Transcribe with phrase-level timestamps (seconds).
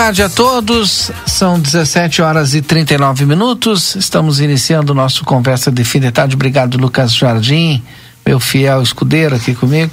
[0.00, 1.10] Tarde a todos.
[1.26, 3.94] São 17 horas e 39 minutos.
[3.96, 6.34] Estamos iniciando o nosso conversa de fim de tarde.
[6.34, 7.82] Obrigado, Lucas Jardim,
[8.24, 9.92] meu fiel escudeiro aqui comigo.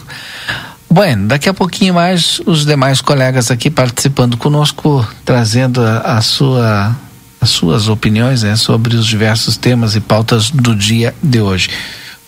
[0.90, 6.96] Bueno, daqui a pouquinho mais os demais colegas aqui participando conosco, trazendo a, a sua
[7.42, 11.70] as suas opiniões né, sobre os diversos temas e pautas do dia de hoje.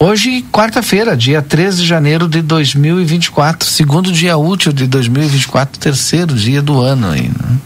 [0.02, 6.62] Hoje, quarta-feira, dia 13 de janeiro de 2024, segundo dia útil de 2024, terceiro dia
[6.62, 7.28] do ano aí.
[7.28, 7.58] Né?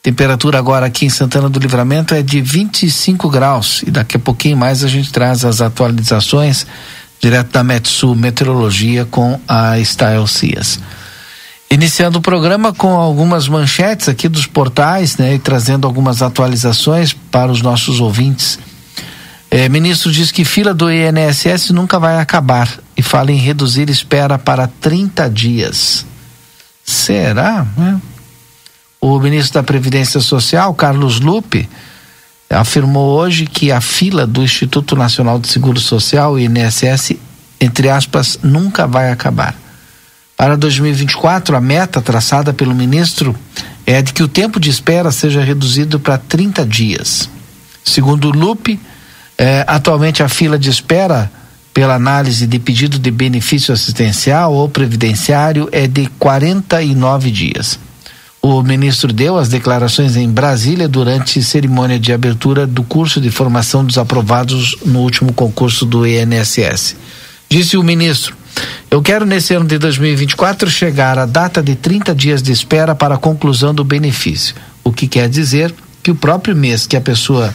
[0.00, 4.56] Temperatura agora aqui em Santana do Livramento é de 25 graus e daqui a pouquinho
[4.56, 6.64] mais a gente traz as atualizações
[7.20, 10.78] direto da Metsul Meteorologia com a Style Cias.
[11.68, 17.50] Iniciando o programa com algumas manchetes aqui dos portais, né, e trazendo algumas atualizações para
[17.50, 18.56] os nossos ouvintes.
[19.50, 24.38] É, ministro diz que fila do INSS nunca vai acabar e fala em reduzir espera
[24.38, 26.04] para 30 dias.
[26.84, 27.66] Será?
[27.76, 28.00] Né?
[29.00, 31.68] O ministro da Previdência Social, Carlos Lupe,
[32.50, 37.16] afirmou hoje que a fila do Instituto Nacional de Seguro Social, INSS,
[37.60, 39.54] entre aspas, nunca vai acabar.
[40.36, 43.34] Para 2024, a meta traçada pelo ministro
[43.86, 47.28] é de que o tempo de espera seja reduzido para 30 dias.
[47.82, 48.78] Segundo Lupe,
[49.38, 51.30] é, atualmente a fila de espera
[51.72, 57.78] pela análise de pedido de benefício assistencial ou previdenciário é de 49 dias.
[58.42, 63.84] O ministro deu as declarações em Brasília durante cerimônia de abertura do curso de formação
[63.84, 66.96] dos aprovados no último concurso do INSS.
[67.48, 68.36] Disse o ministro:
[68.90, 73.14] Eu quero nesse ano de 2024 chegar à data de 30 dias de espera para
[73.16, 75.72] a conclusão do benefício, o que quer dizer
[76.02, 77.52] que o próprio mês que a pessoa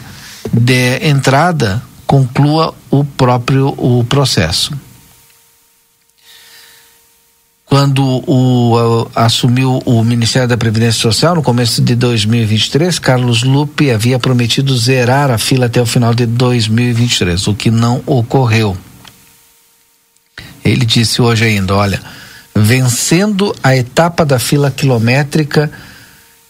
[0.52, 4.72] de entrada conclua o próprio o processo.
[7.66, 14.18] Quando o, assumiu o Ministério da Previdência Social no começo de 2023, Carlos Lupe havia
[14.18, 18.76] prometido zerar a fila até o final de 2023, o que não ocorreu.
[20.64, 22.00] Ele disse hoje ainda, olha,
[22.54, 25.68] vencendo a etapa da fila quilométrica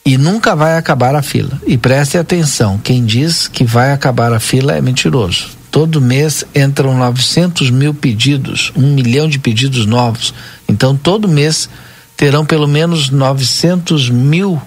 [0.05, 1.61] e nunca vai acabar a fila.
[1.67, 5.49] E preste atenção: quem diz que vai acabar a fila é mentiroso.
[5.71, 10.33] Todo mês entram 900 mil pedidos, um milhão de pedidos novos.
[10.69, 11.69] Então, todo mês
[12.17, 14.61] terão pelo menos 900 mil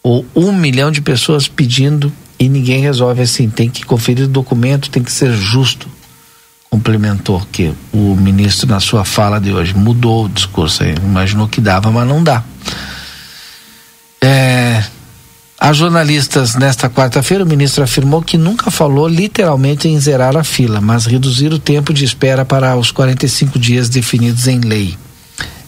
[0.00, 3.50] ou um milhão de pessoas pedindo e ninguém resolve assim.
[3.50, 5.88] Tem que conferir o documento, tem que ser justo.
[6.70, 10.84] Complementou que o ministro, na sua fala de hoje, mudou o discurso.
[10.84, 10.94] Aí.
[10.94, 12.44] Imaginou que dava, mas não dá.
[14.22, 14.84] É,
[15.58, 20.80] a jornalistas, nesta quarta-feira, o ministro afirmou que nunca falou literalmente em zerar a fila,
[20.80, 24.96] mas reduzir o tempo de espera para os 45 dias definidos em lei.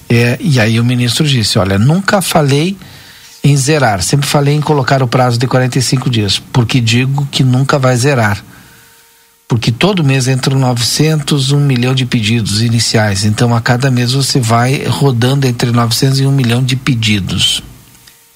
[0.08, 2.76] É, e aí o ministro disse: Olha, nunca falei
[3.42, 7.78] em zerar, sempre falei em colocar o prazo de 45 dias, porque digo que nunca
[7.78, 8.44] vai zerar.
[9.46, 13.24] Porque todo mês entram 900, 1 milhão de pedidos iniciais.
[13.24, 17.62] Então, a cada mês você vai rodando entre 900 e 1 milhão de pedidos.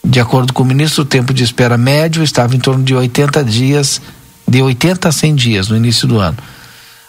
[0.05, 3.45] De acordo com o ministro, o tempo de espera médio estava em torno de 80
[3.45, 4.01] dias,
[4.47, 6.39] de 80 a 100 dias no início do ano.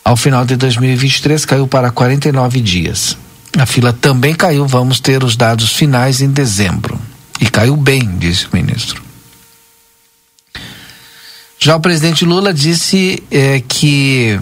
[0.03, 3.17] Ao final de 2023, caiu para 49 dias.
[3.57, 6.99] A fila também caiu, vamos ter os dados finais em dezembro.
[7.39, 9.01] E caiu bem, disse o ministro.
[11.59, 14.39] Já o presidente Lula disse é, que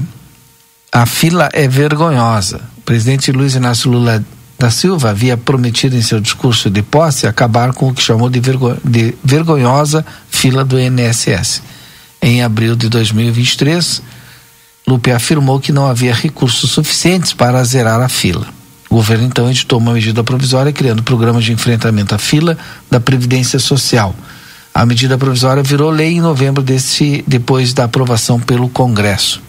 [0.92, 2.62] a fila é vergonhosa.
[2.78, 4.24] O presidente Luiz Inácio Lula
[4.58, 8.40] da Silva havia prometido em seu discurso de posse acabar com o que chamou de,
[8.40, 11.62] vergo de vergonhosa fila do INSS.
[12.22, 14.02] Em abril de 2023,
[14.88, 18.48] Lupe afirmou que não havia recursos suficientes para zerar a fila.
[18.90, 22.58] O governo então editou uma medida provisória criando programas de enfrentamento à fila
[22.90, 24.16] da Previdência Social.
[24.74, 29.42] A medida provisória virou lei em novembro deste, depois da aprovação pelo Congresso.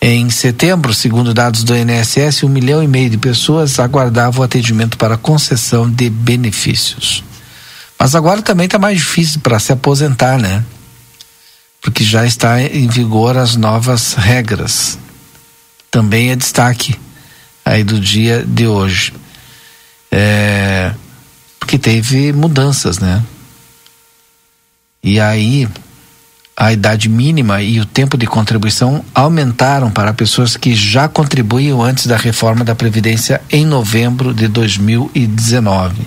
[0.00, 5.16] Em setembro, segundo dados do INSS, um milhão e meio de pessoas aguardavam atendimento para
[5.16, 7.24] concessão de benefícios.
[7.98, 10.64] Mas agora também está mais difícil para se aposentar, né?
[11.82, 14.96] Porque já está em vigor as novas regras.
[15.90, 16.94] Também é destaque
[17.64, 19.12] aí do dia de hoje.
[20.12, 20.94] É,
[21.58, 23.22] porque teve mudanças, né?
[25.02, 25.68] E aí
[26.60, 32.08] a idade mínima e o tempo de contribuição aumentaram para pessoas que já contribuíam antes
[32.08, 36.04] da reforma da Previdência em novembro de 2019.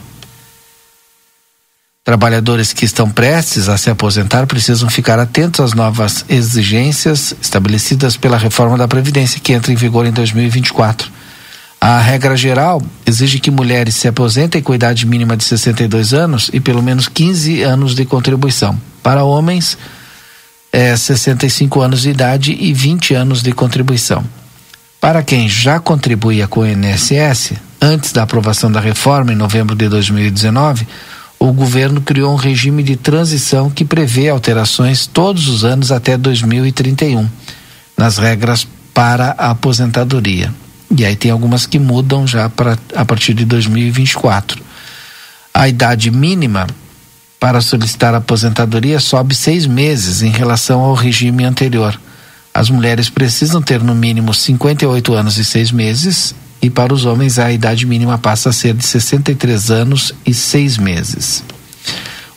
[2.04, 8.38] Trabalhadores que estão prestes a se aposentar precisam ficar atentos às novas exigências estabelecidas pela
[8.38, 11.10] reforma da Previdência, que entra em vigor em 2024.
[11.80, 16.60] A regra geral exige que mulheres se aposentem com idade mínima de 62 anos e
[16.60, 18.78] pelo menos 15 anos de contribuição.
[19.02, 19.78] Para homens,
[20.72, 24.24] é, 65 anos de idade e 20 anos de contribuição.
[25.00, 29.90] Para quem já contribuía com o INSS, antes da aprovação da reforma em novembro de
[29.90, 30.88] 2019,
[31.40, 37.28] o governo criou um regime de transição que prevê alterações todos os anos até 2031
[37.98, 40.54] nas regras para a aposentadoria.
[40.96, 44.62] E aí tem algumas que mudam já para a partir de 2024.
[45.54, 46.68] A idade mínima
[47.42, 52.00] para solicitar aposentadoria sobe seis meses em relação ao regime anterior.
[52.54, 57.40] As mulheres precisam ter no mínimo 58 anos e seis meses, e para os homens
[57.40, 61.44] a idade mínima passa a ser de 63 anos e seis meses.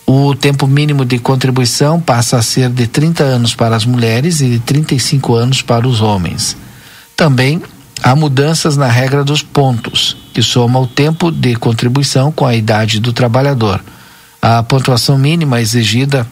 [0.06, 4.48] O tempo mínimo de contribuição passa a ser de 30 anos para as mulheres e
[4.48, 6.56] de 35 anos para os homens.
[7.14, 7.60] Também
[8.02, 13.00] há mudanças na regra dos pontos, que soma o tempo de contribuição com a idade
[13.00, 13.84] do trabalhador.
[14.46, 16.26] A pontuação mínima exigida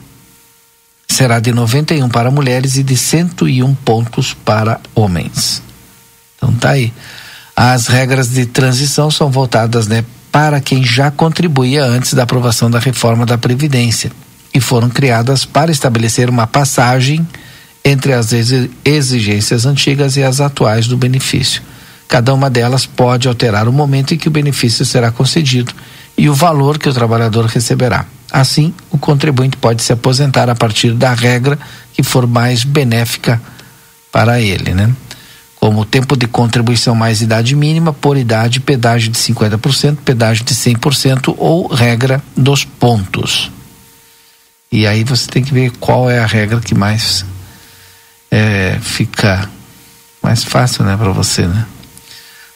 [1.08, 5.62] será de 91 para mulheres e de 101 pontos para homens.
[6.36, 6.92] Então tá aí.
[7.56, 12.78] As regras de transição são voltadas, né, para quem já contribuía antes da aprovação da
[12.78, 14.12] reforma da previdência
[14.52, 17.26] e foram criadas para estabelecer uma passagem
[17.82, 18.28] entre as
[18.84, 21.62] exigências antigas e as atuais do benefício.
[22.08, 25.72] Cada uma delas pode alterar o momento em que o benefício será concedido
[26.16, 28.06] e o valor que o trabalhador receberá.
[28.30, 31.58] Assim, o contribuinte pode se aposentar a partir da regra
[31.92, 33.40] que for mais benéfica
[34.10, 34.90] para ele, né?
[35.56, 41.34] Como tempo de contribuição mais idade mínima, por idade, pedágio de 50%, pedágio de 100%
[41.38, 43.50] ou regra dos pontos.
[44.70, 47.24] E aí você tem que ver qual é a regra que mais
[48.30, 49.48] é, fica
[50.22, 51.66] mais fácil, né, para você, né?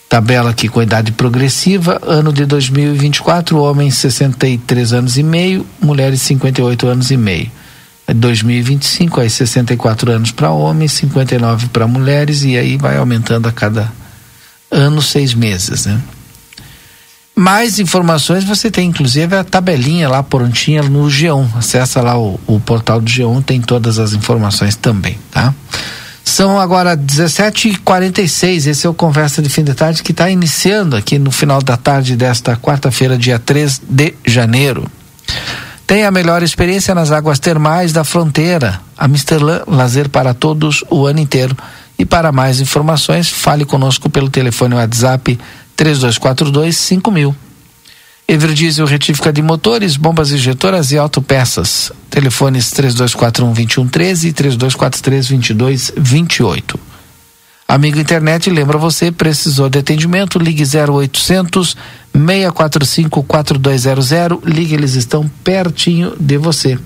[0.08, 6.86] Tabela aqui com idade progressiva, ano de 2024, homens 63 anos e meio, mulheres 58
[6.86, 7.50] anos e meio.
[8.14, 13.92] 2025, aí 64 anos para homens, 59 para mulheres, e aí vai aumentando a cada
[14.70, 16.00] ano, seis meses, né?
[17.34, 21.56] Mais informações você tem, inclusive, a tabelinha lá prontinha no G1.
[21.56, 25.52] Acessa lá o, o portal do G1, tem todas as informações também, tá?
[26.26, 28.66] São agora 17h46.
[28.66, 31.76] Esse é o Conversa de Fim de Tarde que está iniciando aqui no final da
[31.76, 34.90] tarde desta quarta-feira, dia 3 de janeiro.
[35.86, 38.80] Tem a melhor experiência nas águas termais da fronteira.
[38.98, 41.56] A Misterlan, lazer para todos o ano inteiro.
[41.96, 45.38] E para mais informações, fale conosco pelo telefone WhatsApp
[45.76, 47.36] 3242 5000.
[48.28, 51.92] Everdiesel retífica de motores, bombas injetoras e autopeças.
[52.10, 56.80] Telefones 3241 2113 e 3243 2228.
[57.68, 61.76] Amigo internet, lembra você, precisou de atendimento, ligue 0800
[62.12, 66.76] 645 4200, ligue, eles estão pertinho de você.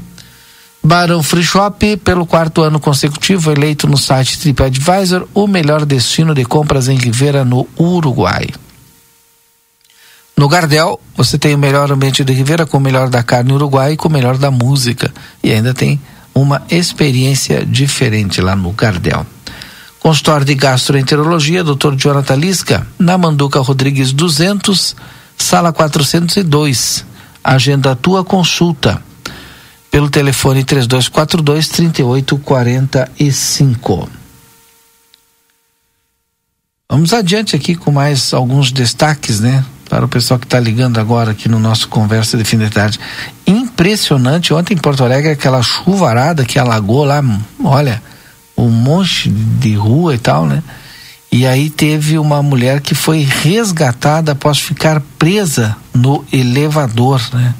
[0.83, 6.45] Barão Free Shop, pelo quarto ano consecutivo, eleito no site TripAdvisor, o melhor destino de
[6.45, 8.47] compras em Rivera, no Uruguai.
[10.41, 13.93] No Gardel, você tem o melhor ambiente de Ribeira com o melhor da carne uruguai
[13.93, 15.13] e com o melhor da música.
[15.45, 16.01] E ainda tem
[16.35, 19.27] uma experiência diferente lá no Gardel.
[19.99, 21.95] Consultório de Gastroenterologia, Dr.
[21.95, 24.97] Jonathan Lisca, na Manduca Rodrigues 200,
[25.37, 27.05] sala 402.
[27.45, 29.03] Agenda a tua consulta
[29.91, 34.09] pelo telefone 3242 3845.
[36.89, 39.63] Vamos adiante aqui com mais alguns destaques, né?
[39.91, 43.01] Para o pessoal que está ligando agora aqui no nosso Conversa de Fim de Tarde.
[43.45, 47.21] Impressionante, ontem em Porto Alegre, aquela chuvarada que alagou lá,
[47.65, 48.01] olha,
[48.57, 50.63] um monte de rua e tal, né?
[51.33, 57.53] E aí teve uma mulher que foi resgatada após ficar presa no elevador, né?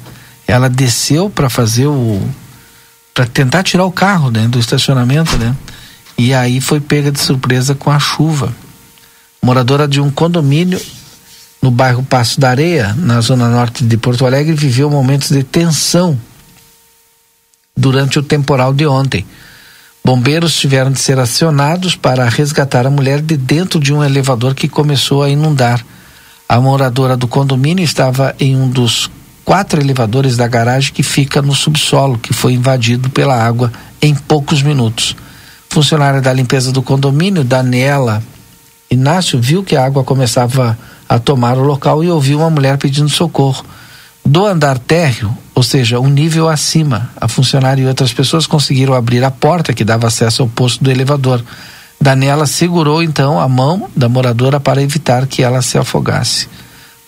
[0.47, 2.21] Ela desceu para fazer o
[3.13, 5.53] para tentar tirar o carro, né, do estacionamento, né?
[6.17, 8.55] E aí foi pega de surpresa com a chuva.
[9.43, 10.79] Moradora de um condomínio
[11.61, 16.19] no bairro Passo da Areia, na zona norte de Porto Alegre, viveu momentos de tensão
[17.77, 19.25] durante o temporal de ontem.
[20.03, 24.67] Bombeiros tiveram de ser acionados para resgatar a mulher de dentro de um elevador que
[24.67, 25.85] começou a inundar.
[26.49, 29.11] A moradora do condomínio estava em um dos
[29.45, 34.63] quatro elevadores da garagem que fica no subsolo, que foi invadido pela água em poucos
[34.63, 35.15] minutos.
[35.69, 38.23] Funcionária da limpeza do condomínio, Daniela
[38.89, 43.09] Inácio, viu que a água começava a tomar o local e ouviu uma mulher pedindo
[43.09, 43.65] socorro.
[44.23, 49.23] Do andar térreo, ou seja, um nível acima, a funcionária e outras pessoas conseguiram abrir
[49.23, 51.43] a porta que dava acesso ao posto do elevador.
[51.99, 56.47] Daniela segurou então a mão da moradora para evitar que ela se afogasse.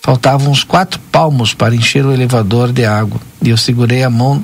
[0.02, 4.44] Faltavam uns quatro palmos para encher o elevador de água e eu segurei a mão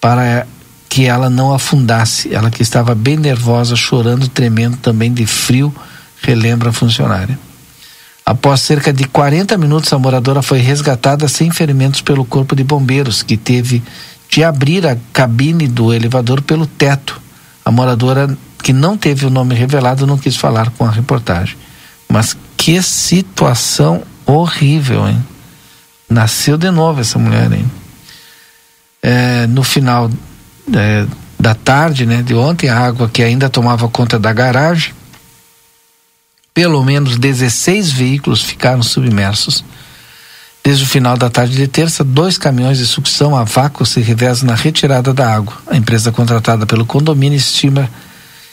[0.00, 0.46] para
[0.88, 2.32] que ela não afundasse.
[2.32, 5.74] Ela que estava bem nervosa, chorando, tremendo também de frio,
[6.22, 7.38] relembra a funcionária.
[8.26, 13.22] Após cerca de 40 minutos, a moradora foi resgatada sem ferimentos pelo Corpo de Bombeiros,
[13.22, 13.82] que teve
[14.30, 17.20] de abrir a cabine do elevador pelo teto.
[17.62, 21.56] A moradora, que não teve o nome revelado, não quis falar com a reportagem.
[22.08, 25.22] Mas que situação horrível, hein?
[26.08, 27.70] Nasceu de novo essa mulher, hein?
[29.02, 30.10] É, no final
[30.72, 31.06] é,
[31.38, 34.94] da tarde, né, de ontem, a água que ainda tomava conta da garagem
[36.54, 39.64] pelo menos 16 veículos ficaram submersos.
[40.62, 44.46] Desde o final da tarde de terça, dois caminhões de sucção a vácuo se revezam
[44.46, 45.54] na retirada da água.
[45.66, 47.90] A empresa contratada pelo condomínio estima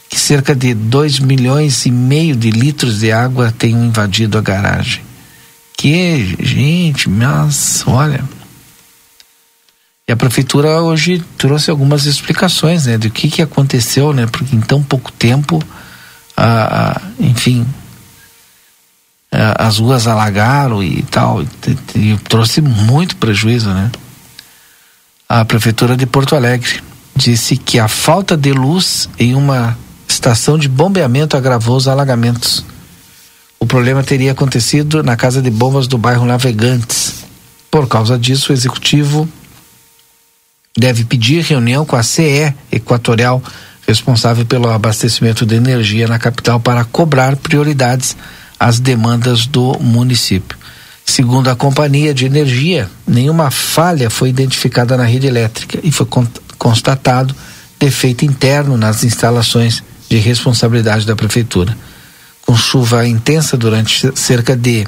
[0.10, 5.02] que cerca de 2 milhões e meio de litros de água tenham invadido a garagem.
[5.78, 8.22] Que gente, mas olha.
[10.06, 14.60] E a prefeitura hoje trouxe algumas explicações, né, do que que aconteceu, né, porque em
[14.60, 15.64] tão pouco tempo,
[16.36, 17.66] a, a enfim,
[19.32, 21.48] as ruas alagaram e tal, e,
[21.96, 23.90] e trouxe muito prejuízo, né?
[25.28, 26.84] A prefeitura de Porto Alegre
[27.16, 32.66] disse que a falta de luz em uma estação de bombeamento agravou os alagamentos.
[33.58, 37.24] O problema teria acontecido na casa de bombas do bairro Navegantes.
[37.70, 39.30] Por causa disso, o executivo
[40.78, 43.42] deve pedir reunião com a CE Equatorial,
[43.88, 48.18] responsável pelo abastecimento de energia na capital, para cobrar prioridades
[48.62, 50.56] as demandas do município.
[51.04, 56.08] Segundo a companhia de energia, nenhuma falha foi identificada na rede elétrica e foi
[56.60, 57.36] constatado
[57.80, 61.76] defeito interno nas instalações de responsabilidade da prefeitura.
[62.46, 64.86] Com chuva intensa durante cerca de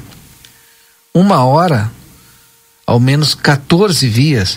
[1.12, 1.90] uma hora,
[2.86, 4.56] ao menos 14 vias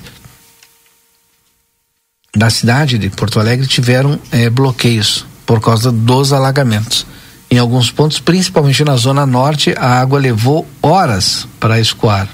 [2.35, 7.07] da cidade de Porto Alegre tiveram eh, bloqueios por causa dos alagamentos.
[7.49, 12.27] Em alguns pontos, principalmente na zona norte, a água levou horas para escoar.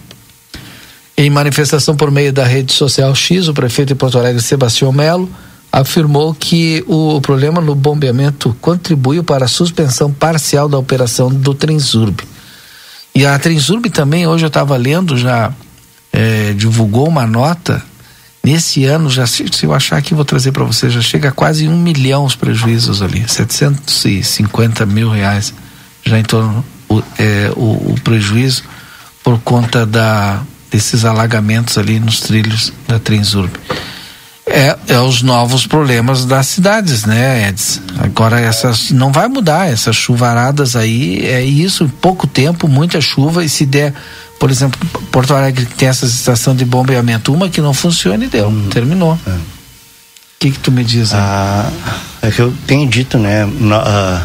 [1.16, 5.30] Em manifestação por meio da rede social X, o prefeito de Porto Alegre, Sebastião Melo,
[5.72, 12.22] afirmou que o problema no bombeamento contribuiu para a suspensão parcial da operação do Transurb.
[13.14, 15.54] E a Transurb também, hoje eu estava lendo, já
[16.12, 17.84] é, divulgou uma nota
[18.46, 21.68] Nesse ano, já se, eu achar que vou trazer para você, já chega a quase
[21.68, 25.54] um milhão os prejuízos ali, 750 mil reais
[26.06, 28.64] já em torno o, é, o, o prejuízo
[29.24, 33.52] por conta da, desses alagamentos ali nos trilhos da Transurb.
[34.46, 37.82] É, é os novos problemas das cidades, né, Eds?
[37.98, 43.48] Agora essas não vai mudar, essas chuvaradas aí, é isso, pouco tempo, muita chuva e
[43.48, 43.94] se der
[44.40, 44.80] por exemplo,
[45.12, 49.14] Porto Alegre tem essa estação de bombeamento, uma que não funciona e deu, hum, terminou.
[49.14, 49.38] O é.
[50.40, 51.20] que, que tu me diz aí?
[51.20, 51.72] Ah,
[52.22, 53.46] é que eu tenho dito, né?
[53.46, 54.22] No, uh,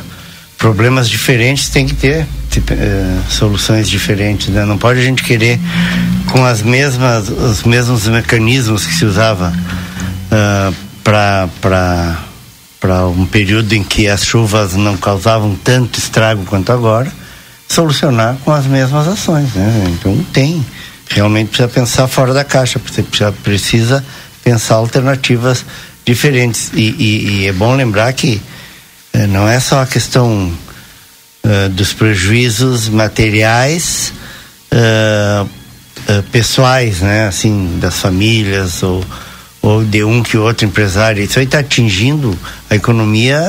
[0.56, 4.64] problemas diferentes tem que ter tipo, uh, soluções diferentes, né?
[4.64, 5.60] Não pode a gente querer
[6.30, 10.74] com as mesmas, os mesmos mecanismos que se usava uh,
[11.04, 11.48] para
[12.80, 17.10] para um período em que as chuvas não causavam tanto estrago quanto agora
[17.68, 19.84] solucionar com as mesmas ações, né?
[19.88, 20.64] Então tem,
[21.08, 24.04] realmente precisa pensar fora da caixa, precisa, precisa
[24.42, 25.64] pensar alternativas
[26.04, 28.40] diferentes e, e, e é bom lembrar que
[29.12, 30.50] eh, não é só a questão
[31.44, 34.12] eh, dos prejuízos materiais
[34.70, 35.44] eh,
[36.32, 37.26] pessoais, né?
[37.26, 39.04] Assim, das famílias ou,
[39.60, 41.22] ou de um que outro empresário.
[41.22, 42.36] Isso aí está atingindo
[42.70, 43.42] a economia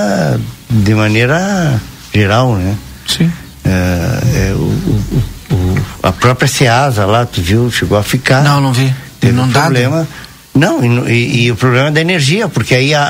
[0.69, 1.81] de maneira
[2.13, 2.75] geral, né?
[3.07, 3.31] Sim.
[3.63, 8.43] É, é, o, o, o, a própria Ceasa lá, tu viu, chegou a ficar.
[8.43, 8.93] Não, não vi.
[9.19, 9.61] Teve não um dá.
[9.61, 10.07] problema.
[10.53, 13.03] Não, e, e, e, o problema é da energia, porque aí a,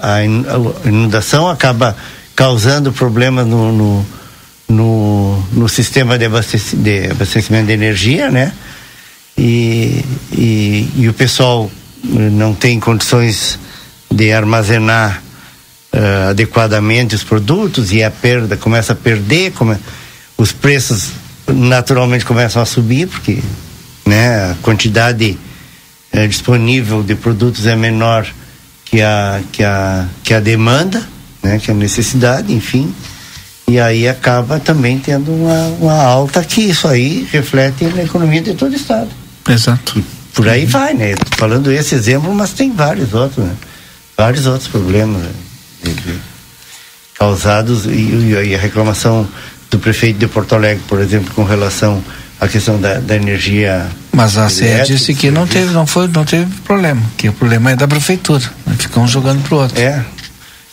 [0.00, 1.96] a, a inundação acaba
[2.36, 4.06] causando problemas no, no,
[4.68, 8.52] no, no sistema de, abastec de abastecimento de energia, né?
[9.36, 11.70] E, e, e, o pessoal
[12.04, 13.58] não tem condições
[14.10, 15.22] de armazenar
[15.96, 19.76] uh, adequadamente os produtos e a perda começa a perder, come,
[20.36, 21.08] os preços
[21.48, 23.42] naturalmente começam a subir, porque
[24.04, 25.38] né, a quantidade
[26.12, 28.26] uh, disponível de produtos é menor
[28.84, 31.02] que a, que a, que a demanda,
[31.42, 32.94] né, que a necessidade, enfim.
[33.68, 38.54] E aí acaba também tendo uma, uma alta que isso aí reflete na economia de
[38.54, 39.08] todo o Estado.
[39.48, 39.98] Exato.
[39.98, 41.14] E por aí vai, né?
[41.16, 43.56] Tô falando esse exemplo, mas tem vários outros, né?
[44.16, 45.30] Vários outros problemas né?
[47.18, 49.26] Causados e, e, a reclamação
[49.70, 52.02] do prefeito de Porto Alegre, por exemplo, com relação
[52.40, 53.86] à questão da, da energia.
[54.12, 57.70] Mas a CE disse que não teve, não foi, não teve problema, que o problema
[57.70, 58.44] é da prefeitura.
[58.66, 58.74] Né?
[58.78, 59.80] Ficam um jogando pro outro.
[59.80, 60.04] É,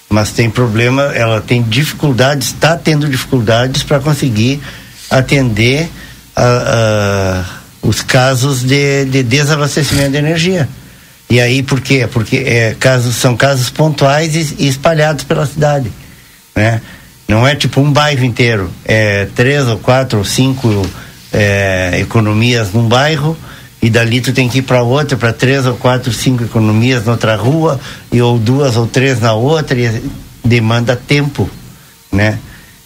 [0.10, 4.62] mas tem problema, ela tem dificuldades, está tendo dificuldades para conseguir
[5.10, 5.90] atender
[6.36, 10.68] a, a os casos de, de desabastecimento de energia.
[11.34, 12.08] E aí por quê?
[12.14, 15.92] Porque é, casos, são casos pontuais e, e, espalhados pela cidade.
[16.56, 16.80] Né?
[17.28, 20.88] Não é tipo um bairro inteiro, é três ou quatro ou cinco
[21.32, 23.36] é, economias num bairro
[23.82, 27.14] e dali tu tem que ir para outra, para três ou quatro, cinco economias na
[27.14, 27.80] outra rua
[28.12, 30.04] e ou duas ou três na outra e
[30.46, 31.50] demanda tempo,
[32.12, 32.38] né?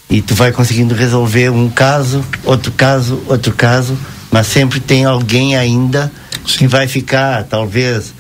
[0.10, 3.98] E tu vai conseguindo resolver um caso, outro caso, outro caso
[4.32, 6.10] mas sempre tem alguém ainda
[6.46, 6.60] Sim.
[6.60, 8.14] que vai ficar talvez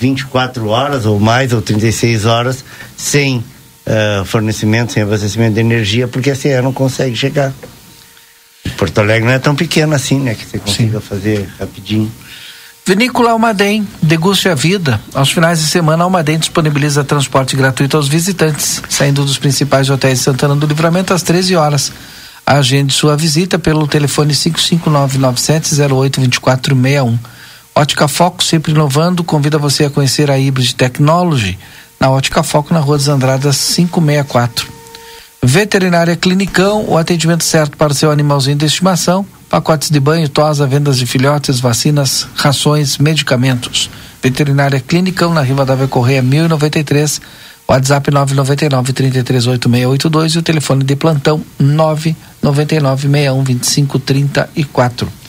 [0.00, 2.64] 24 horas ou mais, ou 36 horas,
[2.96, 7.52] sem uh, fornecimento, sem abastecimento de energia, porque a CE não consegue chegar.
[8.78, 10.34] Porto Alegre não é tão pequeno assim, né?
[10.34, 11.06] Que você consiga Sim.
[11.06, 12.10] fazer rapidinho.
[12.86, 14.98] Vinícola Almaden, deguste a vida.
[15.12, 20.24] Aos finais de semana, Almaden disponibiliza transporte gratuito aos visitantes, saindo dos principais hotéis de
[20.24, 21.92] Santana do Livramento às 13 horas.
[22.46, 27.18] Agende sua visita pelo telefone 55997082461.
[27.74, 31.58] Ótica Foco, sempre inovando, convida você a conhecer a Hybrid Technology
[31.98, 34.80] na Ótica Foco, na Rua dos Andradas 564.
[35.42, 40.66] Veterinária Clinicão, o atendimento certo para o seu animalzinho de estimação, pacotes de banho, tosa,
[40.66, 43.90] vendas de filhotes, vacinas, rações, medicamentos.
[44.22, 47.20] Veterinária Clinicão, na Riva da Correia 1093
[47.70, 55.19] WhatsApp 999 338682 e o telefone de plantão 999 612534.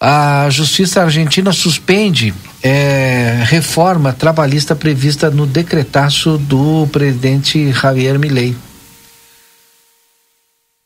[0.00, 8.54] A Justiça Argentina suspende é, reforma trabalhista prevista no decretaço do presidente Javier Milei.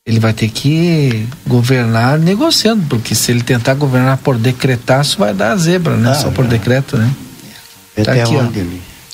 [0.06, 5.56] Ele vai ter que governar negociando, porque se ele tentar governar por decretaço, vai dar
[5.56, 6.10] zebra, né?
[6.10, 7.12] Ah, Só por decreto, né?
[8.02, 8.44] Tá aqui, ó.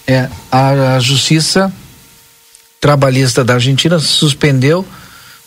[0.07, 1.73] É, a, a Justiça
[2.81, 4.87] Trabalhista da Argentina suspendeu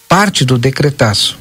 [0.09, 1.38] parte do decretaço.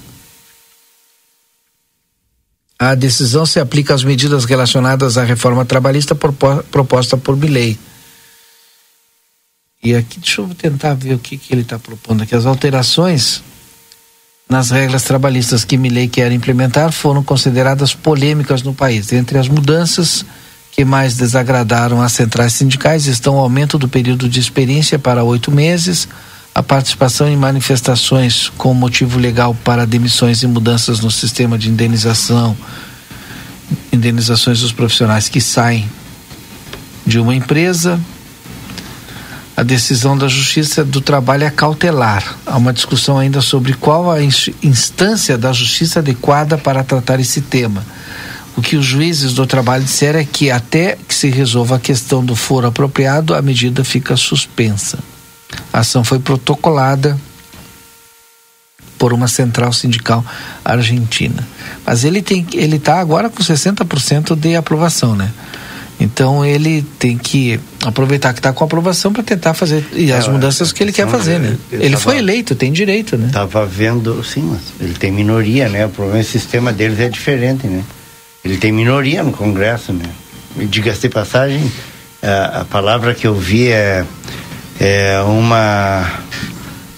[2.79, 7.77] A decisão se aplica às medidas relacionadas à reforma trabalhista proposta por Milei.
[9.83, 12.35] E aqui, deixa eu tentar ver o que, que ele está propondo aqui.
[12.35, 13.43] As alterações
[14.49, 19.13] nas regras trabalhistas que Milei quer implementar foram consideradas polêmicas no país.
[19.13, 20.25] Entre as mudanças
[20.73, 25.51] que mais desagradaram as centrais sindicais estão o aumento do período de experiência para oito
[25.51, 26.09] meses,
[26.55, 32.57] a participação em manifestações com motivo legal para demissões e mudanças no sistema de indenização,
[33.93, 35.89] indenizações dos profissionais que saem
[37.07, 38.01] de uma empresa.
[39.57, 42.39] A decisão da Justiça do Trabalho é cautelar.
[42.47, 47.85] Há uma discussão ainda sobre qual a instância da justiça adequada para tratar esse tema
[48.59, 52.25] o que os juízes do trabalho disseram é que até que se resolva a questão
[52.25, 54.99] do foro apropriado, a medida fica suspensa.
[55.73, 57.19] A ação foi protocolada
[58.99, 60.25] por uma central sindical
[60.65, 61.47] argentina.
[61.87, 65.31] Mas ele tem ele está agora com 60% de aprovação, né?
[66.01, 70.31] Então ele tem que aproveitar que está com aprovação para tentar fazer e as é,
[70.31, 71.57] mudanças que ele quer fazer, né?
[71.73, 73.31] Ele, ele foi eleito, tem direito, né?
[73.33, 75.87] Tava vendo, sim, mas ele tem minoria, né?
[75.87, 77.83] O problema é que o sistema deles é diferente, né?
[78.45, 80.05] Ele tem minoria no Congresso, né?
[80.57, 81.71] Diga-se de passagem,
[82.23, 84.05] a, a, palavra que eu vi é,
[84.81, 86.11] é uma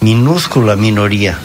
[0.01, 1.38] minúscula minoria.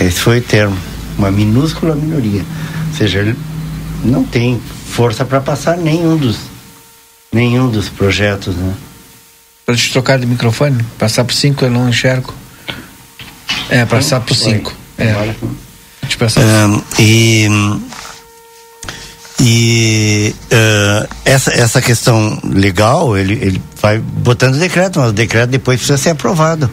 [0.00, 0.76] Esse foi o termo,
[1.18, 2.44] uma minúscula minoria.
[2.88, 3.36] Ou seja, ele
[4.04, 6.38] não tem força para passar nenhum dos
[7.32, 8.74] nenhum dos projetos, né?
[9.64, 12.34] Para te trocar de microfone, passar por cinco eu não enxergo.
[13.70, 14.74] É, passar por cinco.
[14.98, 15.34] É.
[16.18, 16.42] Passar.
[16.42, 17.48] Um, e
[19.44, 25.78] e uh, essa, essa questão legal, ele, ele vai botando decreto, mas o decreto depois
[25.78, 26.70] precisa ser aprovado.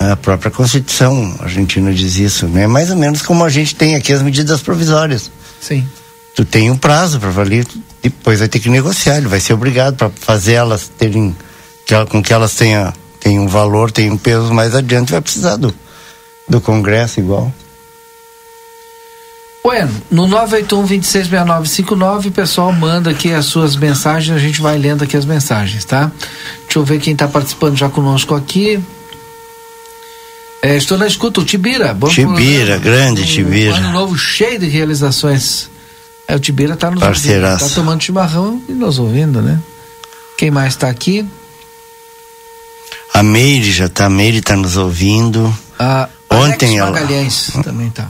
[0.00, 2.66] A própria Constituição argentina diz isso, né?
[2.66, 5.30] Mais ou menos como a gente tem aqui as medidas provisórias.
[5.60, 5.86] Sim.
[6.34, 7.64] Tu tem um prazo para valer,
[8.02, 11.36] depois vai ter que negociar, ele vai ser obrigado para fazer elas terem,
[12.10, 15.72] com que elas tenham, tenham um valor, tenham um peso mais adiante, vai precisar do,
[16.48, 17.54] do Congresso igual.
[19.66, 25.16] Bueno, no 981-266959, o pessoal manda aqui as suas mensagens, a gente vai lendo aqui
[25.16, 26.12] as mensagens, tá?
[26.62, 28.80] Deixa eu ver quem está participando já conosco aqui.
[30.62, 31.92] É, estou na escuta, o Tibira.
[31.92, 33.72] Bom Tibira, grande um, Tibira.
[33.72, 35.68] Um ano novo cheio de realizações.
[36.28, 39.58] É, o Tibira está nos ouvindo, tá tomando chimarrão e nos ouvindo, né?
[40.38, 41.28] Quem mais está aqui?
[43.12, 45.52] A Meire já está, a Meire está nos ouvindo.
[45.76, 47.64] A Ontem Alex Magalhães ela...
[47.64, 48.08] também está.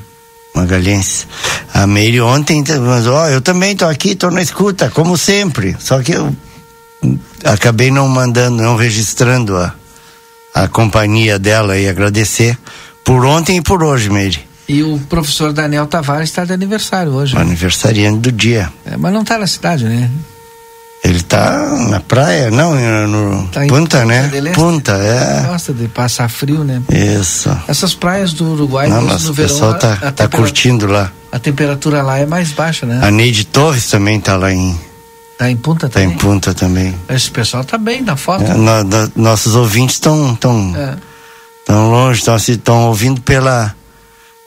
[0.56, 1.26] Magalhães.
[1.74, 5.76] A Meire ontem, mas ó, eu também estou aqui, estou na escuta, como sempre.
[5.78, 6.34] Só que eu
[7.44, 9.74] acabei não mandando, não registrando a,
[10.54, 12.58] a companhia dela e agradecer
[13.04, 14.40] por ontem e por hoje, Meire.
[14.68, 17.34] E o professor Daniel Tavares está de aniversário hoje.
[17.34, 17.42] Né?
[17.42, 18.72] Aniversariante do dia.
[18.84, 20.10] É, mas não está na cidade, né?
[21.04, 22.75] Ele está na praia, não,
[23.16, 24.30] no tá Punta, né?
[24.54, 25.46] Punta, é.
[25.46, 26.82] Gosta de passar frio, né?
[26.90, 27.50] Isso.
[27.66, 31.10] Essas praias do Uruguai, não, mas no o verão, pessoal tá, tá curtindo lá.
[31.32, 33.00] A temperatura lá é mais baixa, né?
[33.02, 34.78] A Neide Torres também tá lá em
[35.38, 36.14] Tá em Punta tá também?
[36.14, 36.94] em Punta também.
[37.08, 38.44] Esse pessoal tá bem na foto.
[38.44, 40.96] É, no, no, nossos ouvintes estão tão, é.
[41.66, 43.74] tão longe, estão ouvindo pela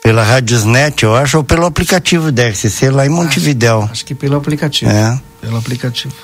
[0.02, 3.82] pela Radiosnet, eu acho, ou pelo aplicativo da RCC lá em Montevidéu.
[3.82, 4.90] Acho, acho que pelo aplicativo.
[4.90, 5.20] É.
[5.42, 6.14] Pelo aplicativo.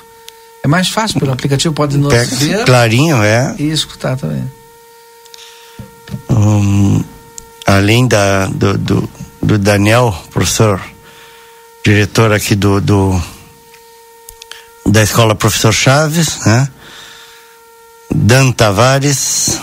[0.67, 2.65] É mais fácil pelo aplicativo, pode nos Pega ver.
[2.65, 3.55] Clarinho, é.
[3.57, 4.43] E escutar também.
[6.29, 7.01] Um,
[7.65, 9.09] além da, do, do,
[9.41, 10.81] do, Daniel, professor,
[11.85, 13.21] diretor aqui do, do
[14.85, 16.67] da escola Professor Chaves, né?
[18.13, 19.61] Dan Tavares,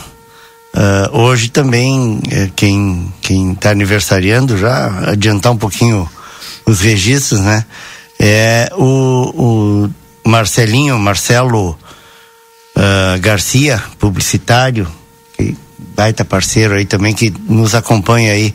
[0.74, 2.18] uh, hoje também
[2.56, 6.08] quem quem está aniversariando já adiantar um pouquinho
[6.64, 7.66] os registros, né?
[8.18, 11.78] É o, o Marcelinho, Marcelo
[12.76, 14.88] uh, Garcia, publicitário,
[15.36, 15.56] que
[15.94, 18.54] baita parceiro aí também, que nos acompanha aí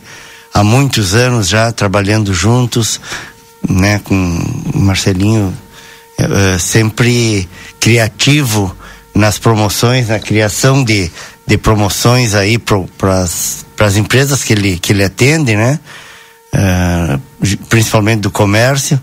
[0.54, 3.00] há muitos anos já, trabalhando juntos,
[3.68, 4.16] né, com
[4.74, 5.56] Marcelinho,
[6.20, 7.48] uh, sempre
[7.80, 8.76] criativo
[9.14, 11.12] nas promoções, na criação de,
[11.46, 15.80] de promoções aí para as empresas que ele, que ele atende, né?
[16.54, 19.00] Uh, principalmente do comércio.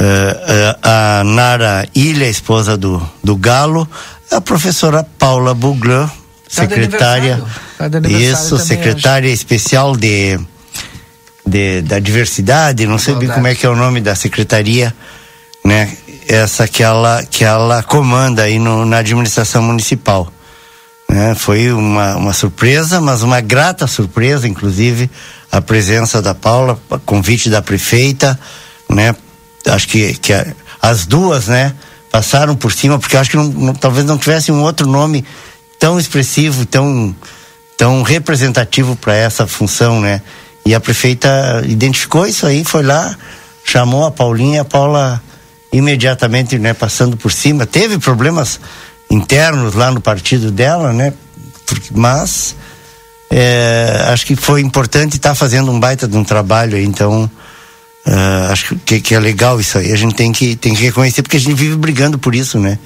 [0.00, 3.86] Uh, a Nara Ilha, esposa do, do Galo,
[4.30, 6.12] a professora Paula Buglan, tá
[6.48, 7.42] secretária.
[7.76, 10.40] Tá isso, secretária especial de,
[11.46, 14.94] de, da diversidade, não sei bem como é que é o nome da secretaria,
[15.62, 15.94] né?
[16.26, 20.32] Essa que ela, que ela comanda aí no, na administração municipal.
[21.10, 21.34] Né?
[21.34, 25.10] Foi uma, uma surpresa, mas uma grata surpresa, inclusive,
[25.52, 28.38] a presença da Paula, convite da prefeita,
[28.88, 29.14] né?
[29.66, 30.32] Acho que, que
[30.80, 31.74] as duas, né,
[32.10, 35.24] passaram por cima, porque acho que não, não, talvez não tivesse um outro nome
[35.78, 37.14] tão expressivo, tão,
[37.76, 40.20] tão representativo para essa função, né?
[40.66, 43.16] E a prefeita identificou isso aí, foi lá,
[43.64, 45.22] chamou a Paulinha, a Paula
[45.72, 48.60] imediatamente, né, passando por cima, teve problemas
[49.10, 51.12] internos lá no partido dela, né?
[51.92, 52.56] Mas
[53.30, 57.30] é, acho que foi importante estar tá fazendo um baita de um trabalho aí, então
[58.06, 59.92] Uh, acho que, que, é legal isso aí.
[59.92, 62.78] A gente tem que, tem que reconhecer, porque a gente vive brigando por isso, né?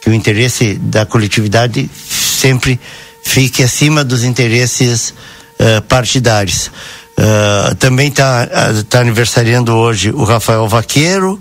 [0.00, 2.80] Que o interesse da coletividade sempre
[3.22, 5.14] fique acima dos interesses
[5.60, 6.70] uh, partidários.
[7.18, 8.46] Uh, também está
[8.88, 11.40] tá aniversariando hoje o Rafael Vaqueiro,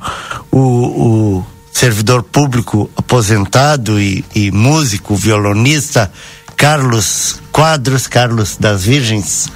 [0.52, 6.10] o, o servidor público aposentado e, e, músico, violonista
[6.56, 9.50] Carlos Quadros, Carlos das Virgens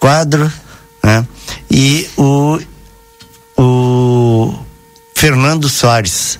[0.00, 0.52] Quadro,
[1.04, 1.24] né?
[1.70, 2.58] E o
[3.62, 4.54] o
[5.14, 6.38] Fernando Soares,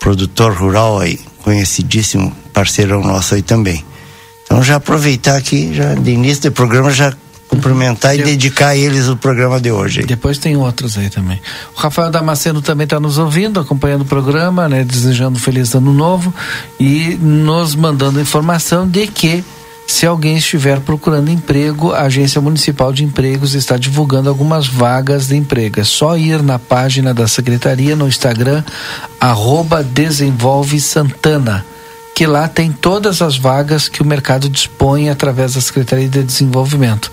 [0.00, 3.84] produtor rural aí, conhecidíssimo, parceirão nosso aí também.
[4.44, 7.12] Então já aproveitar aqui, já de início do programa, já
[7.48, 10.02] cumprimentar e dedicar a eles o programa de hoje.
[10.04, 11.38] Depois tem outros aí também.
[11.76, 15.92] O Rafael Damasceno também está nos ouvindo, acompanhando o programa, né, desejando um feliz ano
[15.92, 16.32] novo
[16.80, 19.44] e nos mandando informação de que
[19.92, 25.36] Se alguém estiver procurando emprego, a Agência Municipal de Empregos está divulgando algumas vagas de
[25.36, 25.80] emprego.
[25.80, 28.64] É só ir na página da Secretaria no Instagram,
[29.20, 31.62] arroba Desenvolve Santana,
[32.16, 37.12] que lá tem todas as vagas que o mercado dispõe através da Secretaria de Desenvolvimento.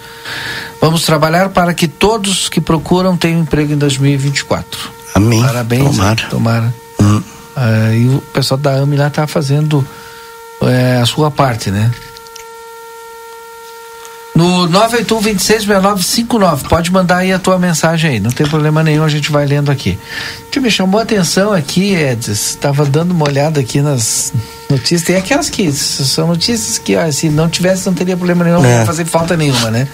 [0.80, 4.90] Vamos trabalhar para que todos que procuram tenham emprego em 2024.
[5.16, 5.44] Amém.
[5.44, 5.84] Parabéns.
[5.84, 6.28] Tomara.
[6.30, 6.74] Tomara.
[7.02, 7.18] Hum.
[7.58, 9.86] Uh, e o pessoal da AMI lá está fazendo
[10.62, 11.92] uh, a sua parte, né?
[14.36, 16.68] No 981-266959.
[16.68, 19.72] Pode mandar aí a tua mensagem aí, não tem problema nenhum, a gente vai lendo
[19.72, 19.98] aqui.
[20.48, 24.32] O que me chamou a atenção aqui, Edson, estava dando uma olhada aqui nas
[24.70, 28.60] notícias, tem aquelas que são notícias que, ó, se não tivesse, não teria problema nenhum,
[28.60, 28.62] é.
[28.62, 29.88] não ia fazer falta nenhuma, né?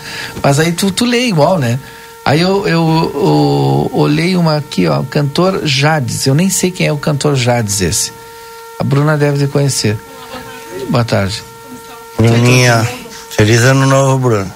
[0.44, 1.80] Mas aí tu, tu lê igual, né?
[2.26, 6.26] Aí eu, eu, eu, olhei uma aqui, ó, cantor Jades.
[6.26, 8.12] Eu nem sei quem é o cantor Jades esse.
[8.80, 9.96] A Bruna deve de conhecer.
[10.90, 11.44] Boa tarde.
[12.18, 12.88] Bruninha,
[13.36, 14.52] feliz ano novo, Bruno.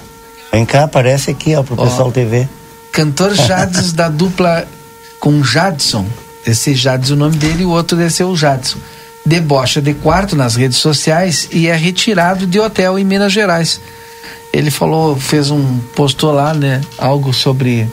[0.52, 2.48] Vem cá, aparece aqui, ó, pro ó, pessoal TV.
[2.92, 4.66] Cantor Jades da dupla
[5.18, 6.06] com Jadson.
[6.46, 8.78] Esse Jades, o nome dele, e o outro deve ser o Jadson.
[9.24, 13.80] Debocha de quarto nas redes sociais e é retirado de hotel em Minas Gerais
[14.52, 17.88] ele falou, fez um, postou lá, né, algo sobre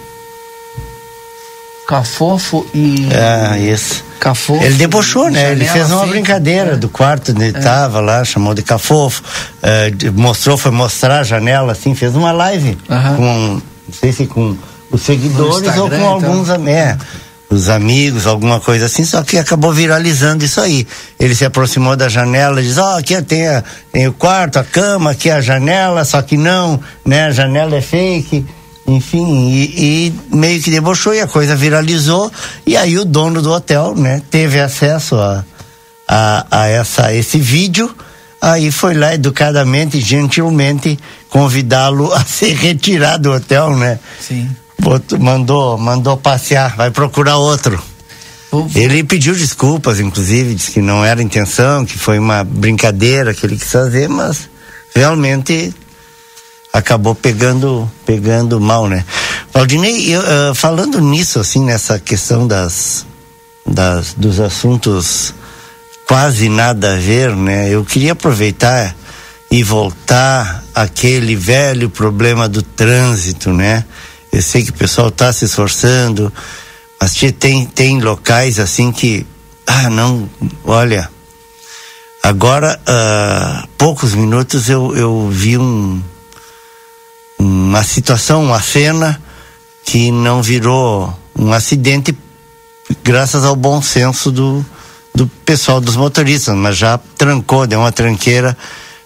[1.88, 3.08] Cafofo e.
[3.12, 4.04] É, isso.
[4.20, 4.62] Cafofo.
[4.62, 5.54] Ele debochou, né?
[5.54, 6.76] Ele fez uma brincadeira é.
[6.76, 7.62] do quarto onde ele é.
[7.62, 9.24] tava lá, chamou de Cafofo.
[9.64, 12.78] É, mostrou, foi mostrar a janela, assim, fez uma live
[13.16, 14.58] com, não sei se com
[14.92, 16.08] os seguidores ou com então.
[16.08, 16.50] alguns.
[16.50, 16.98] É,
[17.50, 20.86] os amigos, alguma coisa assim, só que acabou viralizando isso aí.
[21.18, 24.60] Ele se aproximou da janela e diz, ó, oh, aqui tem, a, tem o quarto,
[24.60, 28.46] a cama, aqui a janela, só que não, né, a janela é fake,
[28.88, 32.32] enfim, e, e, meio que debochou e a coisa viralizou,
[32.66, 35.44] e aí o dono do hotel, né, teve acesso a,
[36.08, 37.94] a, a essa, esse vídeo,
[38.42, 40.98] aí foi lá educadamente, gentilmente,
[41.30, 44.00] convidá-lo a se retirar do hotel, né?
[44.20, 44.48] Sim
[45.20, 47.82] mandou, mandou passear, vai procurar outro.
[48.74, 53.58] Ele pediu desculpas, inclusive, disse que não era intenção, que foi uma brincadeira que ele
[53.58, 54.50] quis fazer, mas
[54.96, 55.74] realmente
[56.78, 59.04] acabou pegando pegando mal, né?
[59.52, 63.06] Valdinei, eu, uh, falando nisso, assim, nessa questão das,
[63.66, 65.34] das dos assuntos
[66.08, 67.70] quase nada a ver, né?
[67.70, 68.96] Eu queria aproveitar
[69.50, 73.84] e voltar aquele velho problema do trânsito, né?
[74.32, 76.32] Eu sei que o pessoal está se esforçando,
[77.02, 79.26] mas tem, tem locais assim que,
[79.66, 80.30] ah, não,
[80.64, 81.10] olha,
[82.22, 86.02] agora, uh, poucos minutos eu, eu vi um,
[87.38, 89.22] uma situação, uma cena
[89.86, 92.18] que não virou um acidente
[93.04, 94.66] graças ao bom senso do,
[95.14, 98.58] do pessoal dos motoristas, mas já trancou, deu uma tranqueira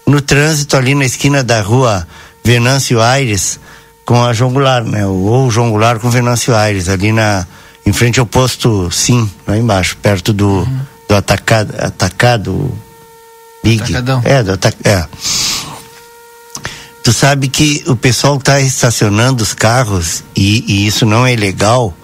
[0.06, 2.06] no trânsito ali na esquina da rua
[2.44, 3.60] Venâncio Aires,
[4.04, 5.06] com a João Goulart, né?
[5.06, 7.46] Ou João Goulart com Venâncio Aires, ali na,
[7.86, 10.80] em frente ao posto Sim, lá embaixo, perto do, uhum.
[11.08, 12.76] do atacado, atacado
[13.62, 13.82] Big.
[13.82, 14.20] Atacadão.
[14.24, 15.06] É, do atac, é.
[17.02, 21.94] Tu sabe que o pessoal está estacionando os carros e, e, isso não é legal,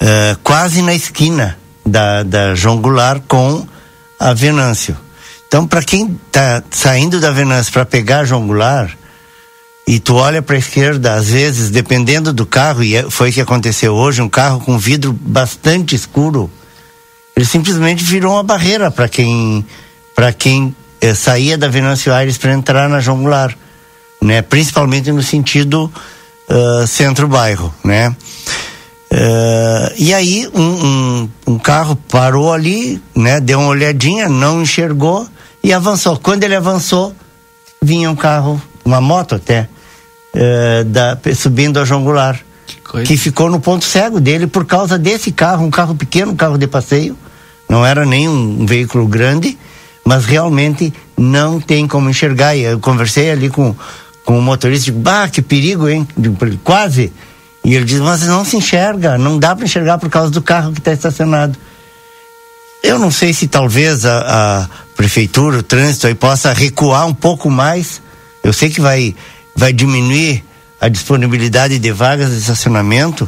[0.00, 3.66] uh, quase na esquina da, da João Goulart com
[4.18, 4.96] a Venâncio.
[5.48, 8.92] Então, para quem está saindo da Venâncio para pegar João Goulart,
[9.86, 13.32] e tu olha para a esquerda, às vezes, dependendo do carro, e é, foi o
[13.32, 16.50] que aconteceu hoje, um carro com vidro bastante escuro,
[17.36, 19.64] ele simplesmente virou uma barreira para quem
[20.14, 23.56] para quem eh, saía da Venâncio Aires para entrar na João Goulart,
[24.24, 24.40] né?
[24.40, 25.92] Principalmente no sentido
[26.48, 28.08] uh, centro-bairro, né?
[29.12, 33.38] Uh, e aí um, um, um, carro parou ali, né?
[33.38, 35.28] Deu uma olhadinha, não enxergou
[35.62, 36.18] e avançou.
[36.18, 37.14] Quando ele avançou,
[37.80, 39.68] vinha um carro, uma moto até,
[40.34, 42.40] uh, da, subindo a João Goulart.
[42.66, 46.36] Que, que, ficou no ponto cego dele por causa desse carro, um carro pequeno, um
[46.36, 47.16] carro de passeio.
[47.68, 49.58] Não era nem um, um veículo grande,
[50.04, 52.56] mas realmente não tem como enxergar.
[52.56, 53.74] E eu conversei ali com,
[54.24, 56.06] com o motorista, digo, bah, que perigo, hein?
[56.16, 57.12] Digo, quase.
[57.64, 60.72] E ele diz, mas não se enxerga, não dá para enxergar por causa do carro
[60.72, 61.56] que está estacionado.
[62.82, 64.18] Eu não sei se talvez a,
[64.62, 68.02] a, prefeitura, o trânsito aí possa recuar um pouco mais.
[68.42, 69.14] Eu sei que vai
[69.56, 70.44] vai diminuir
[70.80, 73.26] a disponibilidade de vagas de estacionamento,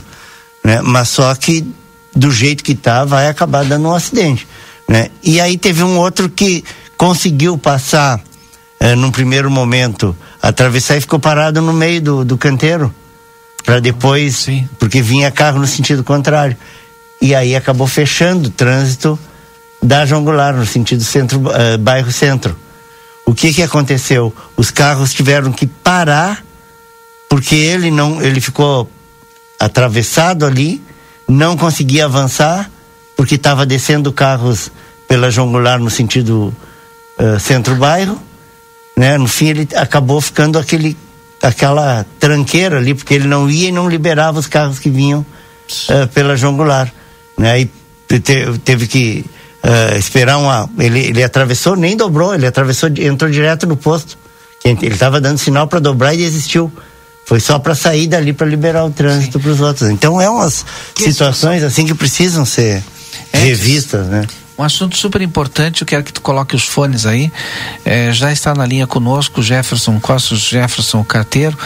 [0.63, 0.83] né?
[0.83, 1.67] Mas só que
[2.15, 4.47] do jeito que tá vai acabar dando um acidente,
[4.87, 5.09] né?
[5.23, 6.63] E aí teve um outro que
[6.99, 8.21] conseguiu passar
[8.79, 12.95] eh, num primeiro momento, atravessar e ficou parado no meio do, do canteiro
[13.65, 14.69] para depois, Sim.
[14.79, 16.57] porque vinha carro no sentido contrário.
[17.21, 19.19] E aí acabou fechando o trânsito
[19.83, 22.57] da João Goulart, no sentido centro, uh, bairro centro.
[23.25, 24.33] O que que aconteceu?
[24.57, 26.45] Os carros tiveram que parar
[27.29, 28.89] porque ele não, ele ficou
[29.59, 30.83] atravessado ali,
[31.29, 32.71] não conseguia avançar
[33.17, 34.71] porque estava descendo carros
[35.09, 36.55] pela Jongular no sentido
[37.19, 38.21] uh, centro-bairro,
[38.97, 39.19] né?
[39.19, 40.97] No fim ele acabou ficando aquele
[41.43, 46.09] aquela tranqueira ali porque ele não ia e não liberava os carros que vinham uh,
[46.09, 46.93] pela Jongular,
[47.39, 47.53] né?
[47.53, 47.71] Aí
[48.09, 49.25] te, teve que
[49.63, 50.69] uh, esperar uma.
[50.79, 54.19] Ele, ele atravessou, nem dobrou, ele atravessou, entrou direto no posto.
[54.65, 56.73] Ele estava dando sinal para dobrar e desistiu.
[57.25, 59.91] Foi só para sair dali para liberar o trânsito para os outros.
[59.91, 62.83] Então é umas que situações assim que precisam ser
[63.33, 64.25] é, revistas, né?
[64.59, 67.31] Um assunto super importante, eu quero que tu coloque os fones aí.
[67.85, 71.57] É, já está na linha conosco Jefferson Costos, Jefferson Carteiro.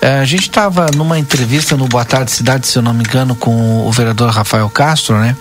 [0.00, 3.36] É, a gente estava numa entrevista no Boa Tarde Cidade, se eu não me engano,
[3.36, 5.36] com o vereador Rafael Castro, né?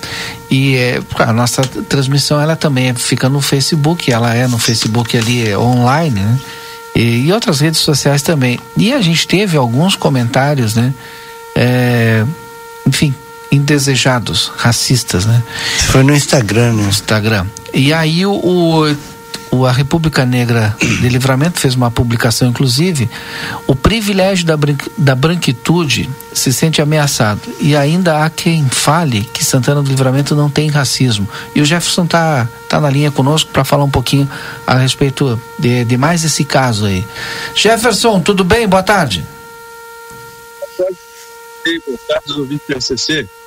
[0.52, 5.56] E é, a nossa transmissão ela também fica no Facebook, ela é no Facebook ali
[5.56, 6.40] online, né?
[6.96, 8.60] E, e outras redes sociais também.
[8.78, 10.94] E a gente teve alguns comentários, né?
[11.56, 12.24] É,
[12.86, 13.16] enfim,
[13.52, 15.44] indesejados, racistas, né?
[15.92, 16.84] Foi no Instagram, né?
[16.84, 17.46] Instagram.
[17.74, 18.96] E aí o,
[19.52, 23.10] o, a República Negra de Livramento fez uma publicação, inclusive,
[23.66, 24.56] o privilégio da,
[24.98, 27.42] da branquitude se sente ameaçado.
[27.60, 31.28] E ainda há quem fale que Santana do Livramento não tem racismo.
[31.56, 34.30] E o Jefferson tá, tá na linha conosco para falar um pouquinho
[34.68, 37.06] a respeito de, de mais esse caso aí.
[37.56, 38.68] Jefferson, tudo bem?
[38.68, 39.26] Boa tarde.
[40.78, 40.92] Boa
[41.64, 43.39] tarde, boa tarde, ouvintes do RCC.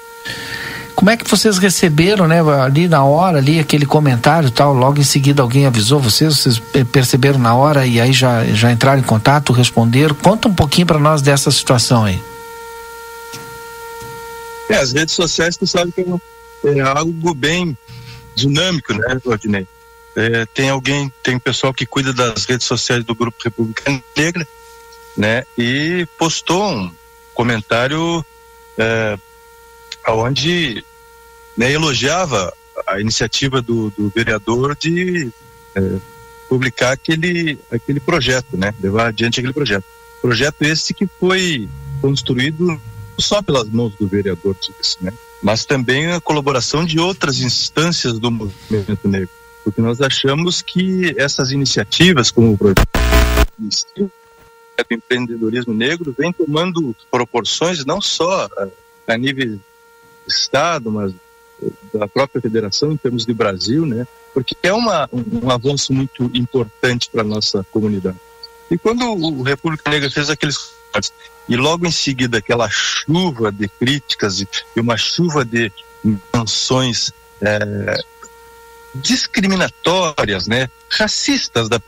[0.95, 5.05] Como é que vocês receberam, né, ali na hora, ali aquele comentário tal, logo em
[5.05, 9.53] seguida alguém avisou vocês, vocês perceberam na hora e aí já, já entraram em contato,
[9.53, 10.15] responderam?
[10.15, 12.23] Conta um pouquinho para nós dessa situação aí.
[14.69, 17.77] É, as redes sociais, tu sabe que é, é algo bem
[18.35, 19.67] dinâmico, né, Rodinei?
[20.15, 24.47] É, tem alguém, tem pessoal que cuida das redes sociais do Grupo República Negra,
[25.17, 26.91] né, e postou um
[27.35, 28.25] comentário
[28.79, 29.19] é,
[30.09, 30.85] onde
[31.57, 32.53] né, elogiava
[32.87, 35.31] a iniciativa do, do vereador de
[35.75, 35.99] é,
[36.49, 39.85] publicar aquele, aquele projeto, né, levar adiante aquele projeto.
[40.21, 41.69] Projeto esse que foi
[42.01, 42.81] construído
[43.19, 44.57] só pelas mãos do vereador,
[45.01, 45.13] né,
[45.43, 49.31] mas também a colaboração de outras instâncias do movimento negro,
[49.65, 52.89] porque nós achamos que essas iniciativas, como o projeto
[53.97, 54.11] do
[54.91, 58.49] empreendedorismo negro, vem tomando proporções não só
[59.07, 59.61] a nível
[60.27, 61.13] Estado, mas
[61.93, 64.07] da própria federação em termos de Brasil, né?
[64.35, 68.17] Porque é uma, um, avanço muito importante para nossa comunidade.
[68.71, 70.73] E quando o República Negra fez aqueles
[71.49, 75.73] e logo em seguida aquela chuva de críticas e, uma chuva de
[76.35, 77.97] menções é,
[78.95, 81.81] discriminatórias, né, racistas, da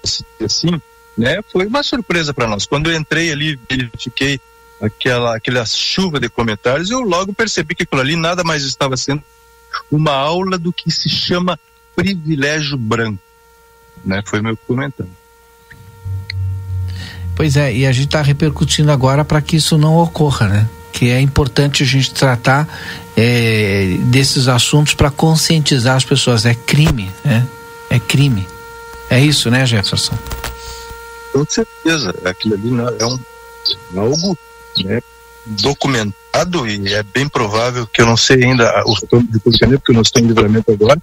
[0.44, 0.80] assim,
[1.16, 2.66] né, foi uma surpresa para nós.
[2.66, 4.40] Quando eu entrei ali, verifiquei
[4.84, 9.22] aquela, aquela chuva de comentários, eu logo percebi que aquilo ali nada mais estava sendo
[9.90, 11.58] uma aula do que se chama
[11.96, 13.18] privilégio branco.
[14.04, 14.22] Né?
[14.26, 15.10] Foi meu comentário.
[17.34, 20.68] Pois é, e a gente está repercutindo agora para que isso não ocorra, né?
[20.92, 22.68] Que é importante a gente tratar
[23.16, 26.46] é, desses assuntos para conscientizar as pessoas.
[26.46, 27.44] É crime, né?
[27.90, 28.46] É crime.
[29.10, 30.16] É isso, né, Jefferson?
[31.32, 32.14] Com certeza.
[32.24, 33.18] Aquilo ali não é um,
[33.94, 34.38] é algo
[34.82, 35.00] né,
[35.46, 39.78] documentado e é bem provável que eu não sei ainda o retorno de República Negra,
[39.78, 41.00] porque eu não estou em livramento agora,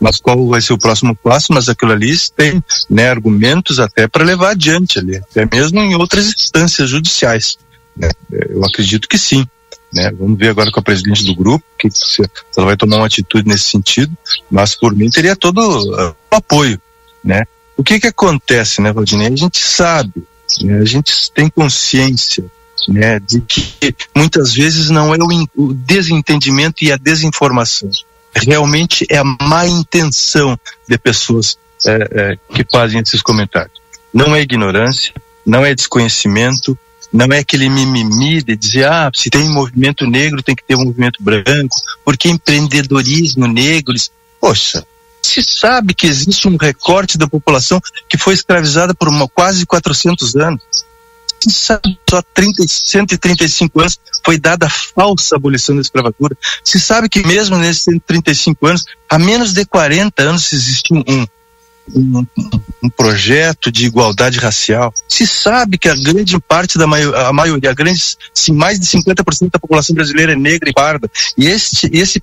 [0.00, 4.24] mas qual vai ser o próximo passo, mas aquilo ali tem né, argumentos até para
[4.24, 7.56] levar adiante ali, até mesmo em outras instâncias judiciais.
[7.96, 8.10] Né?
[8.30, 9.46] Eu acredito que sim.
[9.92, 10.10] Né?
[10.18, 12.22] Vamos ver agora com a presidente do grupo, que se
[12.56, 14.12] ela vai tomar uma atitude nesse sentido,
[14.50, 16.80] mas por mim teria todo uh, o apoio.
[17.22, 17.44] Né?
[17.76, 19.28] O que que acontece, né, Valdinei?
[19.28, 20.24] A gente sabe,
[20.62, 20.80] né?
[20.80, 22.44] a gente tem consciência
[22.88, 27.90] né, de que muitas vezes não é o, o desentendimento e a desinformação,
[28.34, 30.58] realmente é a má intenção
[30.88, 31.56] de pessoas
[31.86, 33.80] é, é, que fazem esses comentários.
[34.12, 35.12] Não é ignorância,
[35.44, 36.78] não é desconhecimento,
[37.12, 40.84] não é aquele mimimi de dizer, ah, se tem movimento negro tem que ter um
[40.84, 43.94] movimento branco, porque empreendedorismo negro,
[44.40, 44.84] poxa,
[45.22, 50.36] se sabe que existe um recorte da população que foi escravizada por uma, quase 400
[50.36, 50.62] anos
[51.50, 51.78] só
[52.32, 56.36] 30, 135 anos foi dada a falsa abolição da escravatura.
[56.62, 61.26] Se sabe que mesmo nesses 135 anos, há menos de 40 anos existiu um,
[61.94, 62.26] um,
[62.82, 64.92] um, projeto de igualdade racial.
[65.08, 68.00] Se sabe que a grande parte da maio, a maioria, a grande,
[68.32, 71.10] sim, mais de 50% da população brasileira é negra e parda.
[71.36, 72.22] E este, esse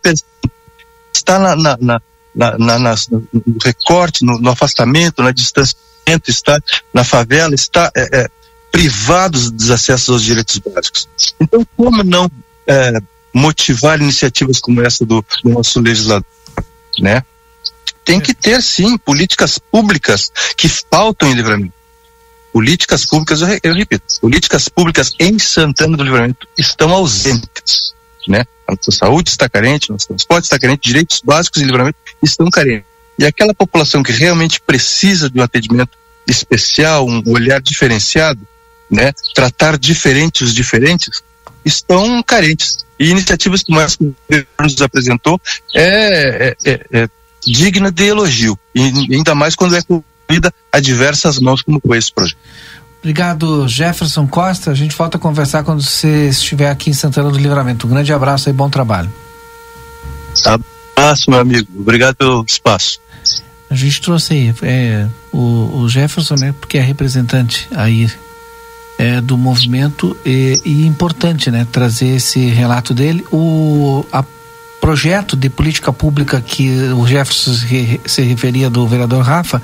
[1.13, 2.01] está na, na, na,
[2.33, 5.81] na, na, na, no recorte, no, no, afastamento, no distanciamento,
[6.27, 6.59] está
[6.93, 8.27] na favela, está é, é,
[8.71, 11.07] privados dos acessos aos direitos básicos.
[11.39, 12.29] Então, como não
[12.65, 12.99] é,
[13.33, 16.25] motivar iniciativas como essa do, do nosso legislador,
[16.99, 17.23] né?
[18.03, 21.73] Tem que ter, sim, políticas públicas que faltam em livramento.
[22.51, 27.93] Políticas públicas, eu, eu repito, políticas públicas em Santana do Livramento estão ausentes,
[28.27, 28.43] né?
[28.67, 32.85] A nossa saúde está carente, nosso transporte está carente, direitos básicos e livramento estão carentes.
[33.17, 35.97] E aquela população que realmente precisa de um atendimento
[36.27, 38.39] especial, um olhar diferenciado,
[38.91, 39.13] né?
[39.33, 41.23] Tratar diferente os diferentes,
[41.63, 42.79] estão carentes.
[42.99, 45.39] E iniciativas como essa que o nos apresentou
[45.73, 47.09] é, é, é, é
[47.45, 52.13] digna de elogio, e ainda mais quando é concluída a diversas mãos como foi esse
[52.13, 52.37] projeto.
[52.99, 54.69] Obrigado, Jefferson Costa.
[54.69, 57.87] A gente volta a conversar quando você estiver aqui em Santana do Livramento.
[57.87, 59.11] Um grande abraço e bom trabalho.
[60.45, 61.67] Abraço, meu amigo.
[61.75, 62.99] Obrigado pelo espaço.
[63.71, 68.11] A gente trouxe aí é, o, o, Jefferson, né, porque é representante aí
[69.01, 73.25] é, do movimento e, e importante, né, trazer esse relato dele.
[73.31, 74.05] O,
[74.79, 77.53] projeto de política pública que o Jefferson
[78.03, 79.61] se referia do vereador Rafa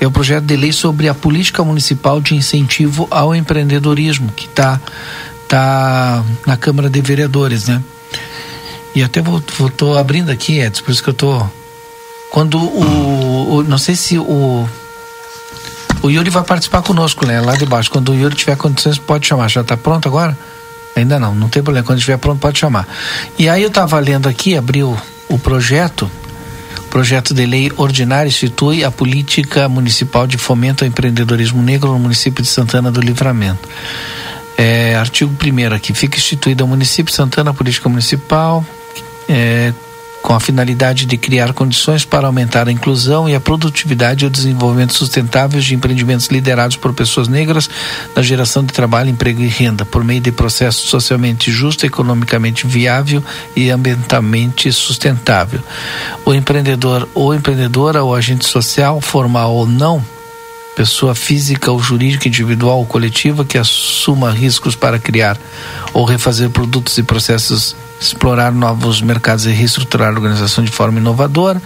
[0.00, 4.80] é o projeto de lei sobre a política municipal de incentivo ao empreendedorismo que está
[5.48, 7.82] tá na Câmara de Vereadores, né?
[8.94, 11.44] E até vou, vou abrindo aqui, Edson, por isso que eu tô
[12.30, 14.68] quando o, o não sei se o
[16.02, 17.40] o Yuri vai participar conosco, né?
[17.40, 17.90] Lá de baixo.
[17.90, 19.48] Quando o Yuri tiver condições, pode chamar.
[19.48, 20.36] Já está pronto agora?
[20.96, 21.86] Ainda não, não tem problema.
[21.86, 22.86] Quando estiver pronto, pode chamar.
[23.38, 24.96] E aí eu estava lendo aqui, abriu
[25.28, 26.10] o projeto.
[26.88, 32.42] Projeto de lei ordinário institui a política municipal de fomento ao empreendedorismo negro no município
[32.42, 33.68] de Santana do Livramento.
[34.58, 38.64] É, artigo 1 aqui, fica instituída o município de Santana a política municipal
[39.28, 39.72] é,
[40.22, 44.30] com a finalidade de criar condições para aumentar a inclusão e a produtividade e o
[44.30, 47.68] desenvolvimento sustentável de empreendimentos liderados por pessoas negras
[48.14, 53.22] na geração de trabalho, emprego e renda, por meio de processo socialmente justo, economicamente viável
[53.56, 55.60] e ambientalmente sustentável.
[56.24, 60.04] O empreendedor ou empreendedora ou agente social, formal ou não,
[60.80, 65.36] pessoa física ou jurídica, individual ou coletiva que assuma riscos para criar
[65.92, 71.60] ou refazer produtos e processos explorar novos mercados e reestruturar a organização de forma inovadora.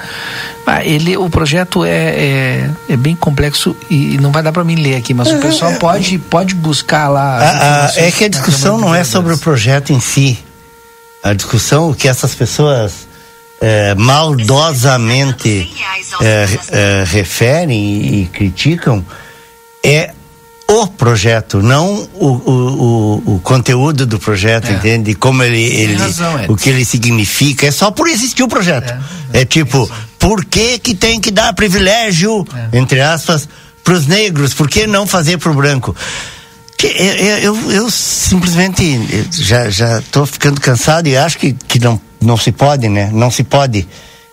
[0.66, 4.74] Ah, ele, o projeto é, é, é, bem complexo e não vai dar para mim
[4.74, 7.38] ler aqui, mas é, o pessoal é, pode, pode buscar lá.
[7.38, 10.40] A, a, é que a discussão não é sobre o projeto em si.
[11.22, 13.06] A discussão, o que essas pessoas
[13.64, 15.72] é, maldosamente
[16.20, 19.02] é, é, referem e, e criticam
[19.82, 20.12] é
[20.68, 24.72] o projeto, não o, o, o, o conteúdo do projeto, é.
[24.72, 25.14] entende?
[25.14, 27.66] Como ele, ele razão, o que ele significa.
[27.66, 28.90] É só por existir o projeto.
[29.32, 32.78] É, é tipo, por que que tem que dar privilégio, é.
[32.78, 33.48] entre aspas,
[33.82, 34.52] para os negros?
[34.52, 35.94] Por que não fazer para o branco?
[36.82, 39.00] Eu, eu, eu, simplesmente
[39.30, 43.10] já já estou ficando cansado e acho que, que não, não se pode, né?
[43.12, 43.86] Não se pode.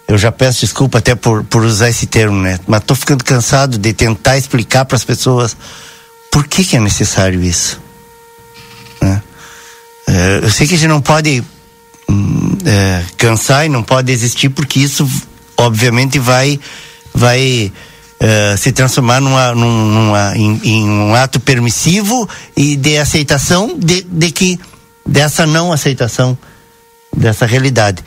[0.07, 2.59] Eu já peço desculpa até por, por usar esse termo, né?
[2.67, 5.55] Mas estou ficando cansado de tentar explicar para as pessoas
[6.31, 7.79] por que, que é necessário isso?
[9.01, 9.21] Né?
[10.07, 11.43] É, eu sei que a gente não pode
[12.09, 15.07] hum, é, cansar e não pode existir porque isso
[15.57, 16.59] obviamente vai
[17.13, 17.71] vai
[18.19, 24.31] é, se transformar numa, numa em, em, um ato permissivo e de aceitação de, de
[24.31, 24.59] que
[25.05, 26.37] dessa não aceitação
[27.15, 28.03] dessa realidade.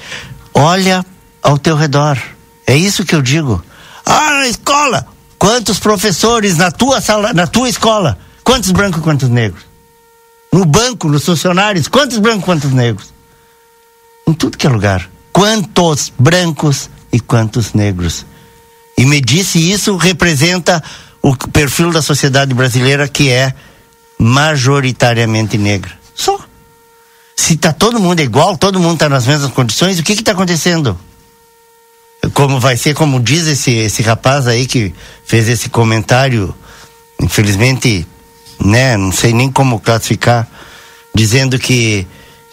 [0.52, 1.04] Olha
[1.42, 2.18] ao teu redor.
[2.66, 3.62] É isso que eu digo.
[4.06, 5.06] Ah, na escola,
[5.44, 8.18] Quantos professores na tua sala, na tua escola?
[8.42, 9.62] Quantos brancos, quantos negros?
[10.50, 13.12] No banco, nos funcionários, quantos brancos, quantos negros?
[14.26, 15.06] Em tudo que é lugar.
[15.34, 18.24] Quantos brancos e quantos negros?
[18.96, 20.82] E me disse isso representa
[21.20, 23.54] o perfil da sociedade brasileira que é
[24.18, 25.92] majoritariamente negra.
[26.14, 26.40] Só.
[27.36, 30.98] Se está todo mundo igual, todo mundo está nas mesmas condições, o que está acontecendo?
[32.32, 36.54] como vai ser, como diz esse, esse rapaz aí que fez esse comentário,
[37.20, 38.06] infelizmente,
[38.60, 40.48] né, não sei nem como classificar,
[41.14, 42.06] dizendo que,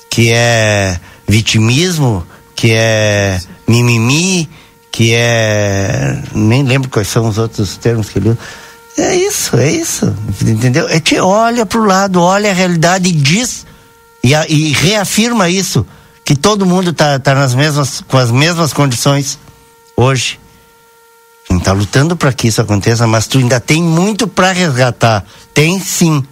[0.10, 2.26] que é vitimismo,
[2.56, 4.50] que é mimimi,
[4.92, 6.22] que é.
[6.34, 8.40] Nem lembro quais são os outros termos que ele usa.
[8.98, 10.14] É isso, é isso.
[10.42, 10.88] Entendeu?
[10.90, 13.66] É que olha para o lado, olha a realidade e diz
[14.24, 15.86] e, a, e reafirma isso.
[16.24, 19.40] Que todo mundo está tá nas mesmas, com as mesmas condições
[19.96, 20.40] hoje.
[21.50, 25.26] A gente está lutando para que isso aconteça, mas tu ainda tem muito para resgatar.
[25.54, 26.24] Tem sim.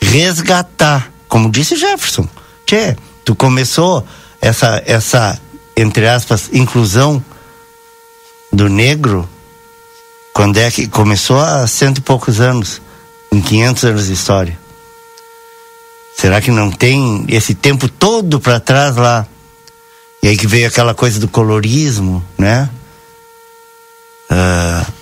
[0.00, 1.12] Resgatar.
[1.28, 2.28] Como disse Jefferson.
[2.64, 4.06] Tchê, tu começou
[4.40, 5.38] essa, essa,
[5.76, 7.22] entre aspas, inclusão
[8.52, 9.28] do negro,
[10.32, 12.80] quando é que começou há cento e poucos anos,
[13.32, 14.63] em 500 anos de história.
[16.16, 19.26] Será que não tem esse tempo todo para trás lá?
[20.22, 22.70] E aí que veio aquela coisa do colorismo, né?
[24.30, 24.92] Uh,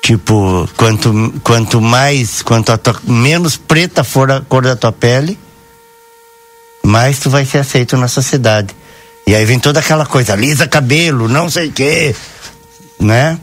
[0.00, 5.38] tipo, quanto, quanto mais, quanto tua, menos preta for a cor da tua pele,
[6.84, 8.74] mais tu vai ser aceito na sociedade.
[9.26, 12.14] E aí vem toda aquela coisa, lisa cabelo, não sei o quê,
[13.00, 13.40] né?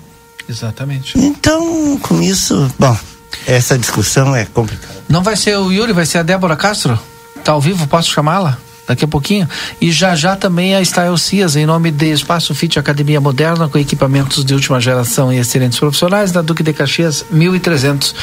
[0.47, 1.17] Exatamente.
[1.17, 2.97] Então, com isso, bom,
[3.45, 5.03] essa discussão é complicada.
[5.09, 6.99] Não vai ser o Yuri, vai ser a Débora Castro?
[7.43, 8.57] Tá ao vivo, posso chamá-la?
[8.91, 9.47] daqui a pouquinho.
[9.79, 13.77] E já já também a Style Cias, em nome de Espaço Fit Academia Moderna, com
[13.77, 18.13] equipamentos de última geração e excelentes profissionais, da Duque de Caxias 1300.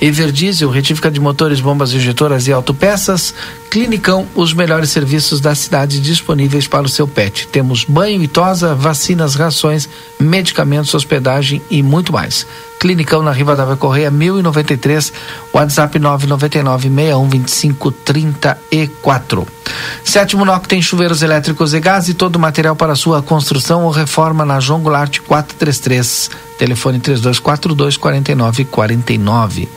[0.00, 3.34] Everdiesel, retífica de motores, bombas injetoras e autopeças.
[3.70, 7.46] Clinicão, os melhores serviços da cidade disponíveis para o seu pet.
[7.48, 9.88] Temos banho e tosa, vacinas, rações,
[10.18, 12.46] medicamentos, hospedagem e muito mais.
[12.78, 15.12] Clinicão na Riva da Correia 1093,
[15.52, 19.46] WhatsApp 999 6125 34.
[20.04, 23.90] Sétimo NOC tem chuveiros elétricos e gás e todo o material para sua construção ou
[23.90, 26.30] reforma na João Goulart 433.
[26.58, 29.68] Telefone 3242 4949.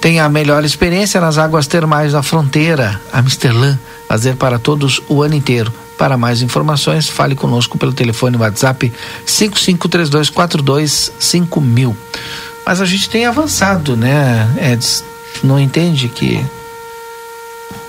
[0.00, 3.76] Tem a melhor experiência nas águas termais da fronteira, Amsterdã,
[4.08, 5.72] fazer para todos o ano inteiro.
[5.98, 8.92] Para mais informações, fale conosco pelo telefone WhatsApp
[9.26, 11.94] 5532425000.
[12.66, 15.04] Mas a gente tem avançado, né, Eds?
[15.42, 16.44] Não entende que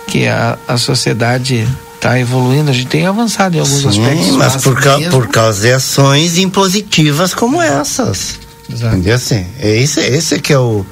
[0.08, 4.30] que a, a sociedade está evoluindo, a gente tem avançado em alguns Sim, aspectos.
[4.32, 8.40] Mas, mas por, ca, por causa de ações impositivas como essas.
[8.72, 8.96] Exato.
[8.96, 9.16] Entendeu?
[9.16, 10.86] Assim, é esse, esse que é o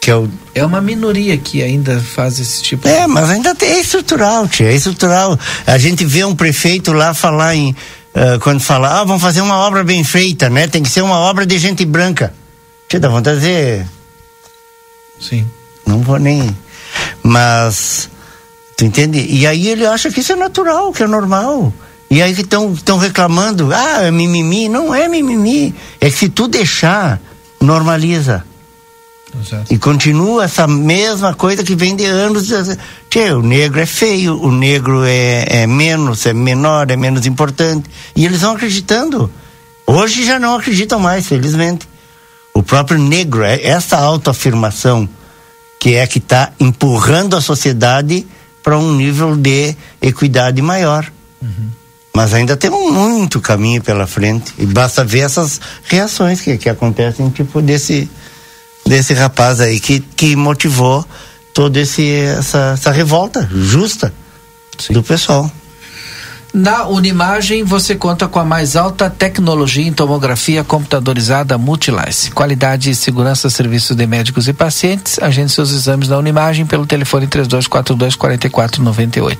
[0.00, 0.28] que é o
[0.58, 4.70] é uma minoria que ainda faz esse tipo é mas ainda tem, é estrutural tia,
[4.70, 9.22] é estrutural a gente vê um prefeito lá falar em uh, quando fala ah vamos
[9.22, 12.32] fazer uma obra bem feita né tem que ser uma obra de gente branca
[12.88, 13.86] te dá vontade de dizer
[15.20, 15.46] sim
[15.86, 16.56] não vou nem
[17.22, 18.08] mas
[18.78, 19.26] Tu entende?
[19.28, 21.74] E aí ele acha que isso é natural, que é normal.
[22.08, 24.68] E aí que estão reclamando, ah, é mimimi.
[24.68, 25.74] Não é mimimi.
[26.00, 27.20] É que se tu deixar,
[27.60, 28.44] normaliza.
[29.40, 29.72] Exato.
[29.72, 32.48] E continua essa mesma coisa que vem de anos.
[33.10, 37.88] Tchê, o negro é feio, o negro é, é menos, é menor, é menos importante.
[38.16, 39.30] E eles vão acreditando.
[39.86, 41.88] Hoje já não acreditam mais, felizmente.
[42.54, 45.08] O próprio negro, é essa autoafirmação
[45.78, 48.26] que é que está empurrando a sociedade
[48.62, 51.10] para um nível de equidade maior.
[51.40, 51.70] Uhum.
[52.12, 54.52] Mas ainda temos muito caminho pela frente.
[54.58, 58.10] E basta ver essas reações que, que acontecem, tipo desse,
[58.88, 61.04] desse rapaz aí que, que motivou
[61.54, 64.12] toda essa, essa revolta justa
[64.78, 64.92] Sim.
[64.92, 65.50] do pessoal.
[66.52, 72.30] Na Unimagem, você conta com a mais alta tecnologia em tomografia computadorizada Multilice.
[72.30, 75.18] Qualidade e segurança serviços de médicos e pacientes.
[75.20, 79.36] Agende seus exames na Unimagem pelo telefone 3242-4498.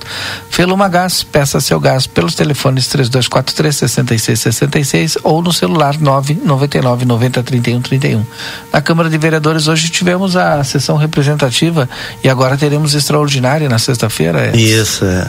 [0.50, 8.22] Feluma Gás, peça seu gás pelos telefones 3243-6666 ou no celular 999 90 31 31.
[8.70, 11.88] Na Câmara de Vereadores, hoje tivemos a sessão representativa
[12.22, 14.50] e agora teremos extraordinária na sexta-feira.
[14.52, 14.56] É?
[14.56, 15.26] Isso, é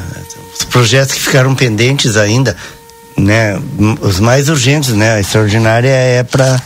[0.70, 2.56] projetos que ficaram pendentes ainda,
[3.18, 3.60] né,
[4.02, 6.62] os mais urgentes, né, a extraordinária é para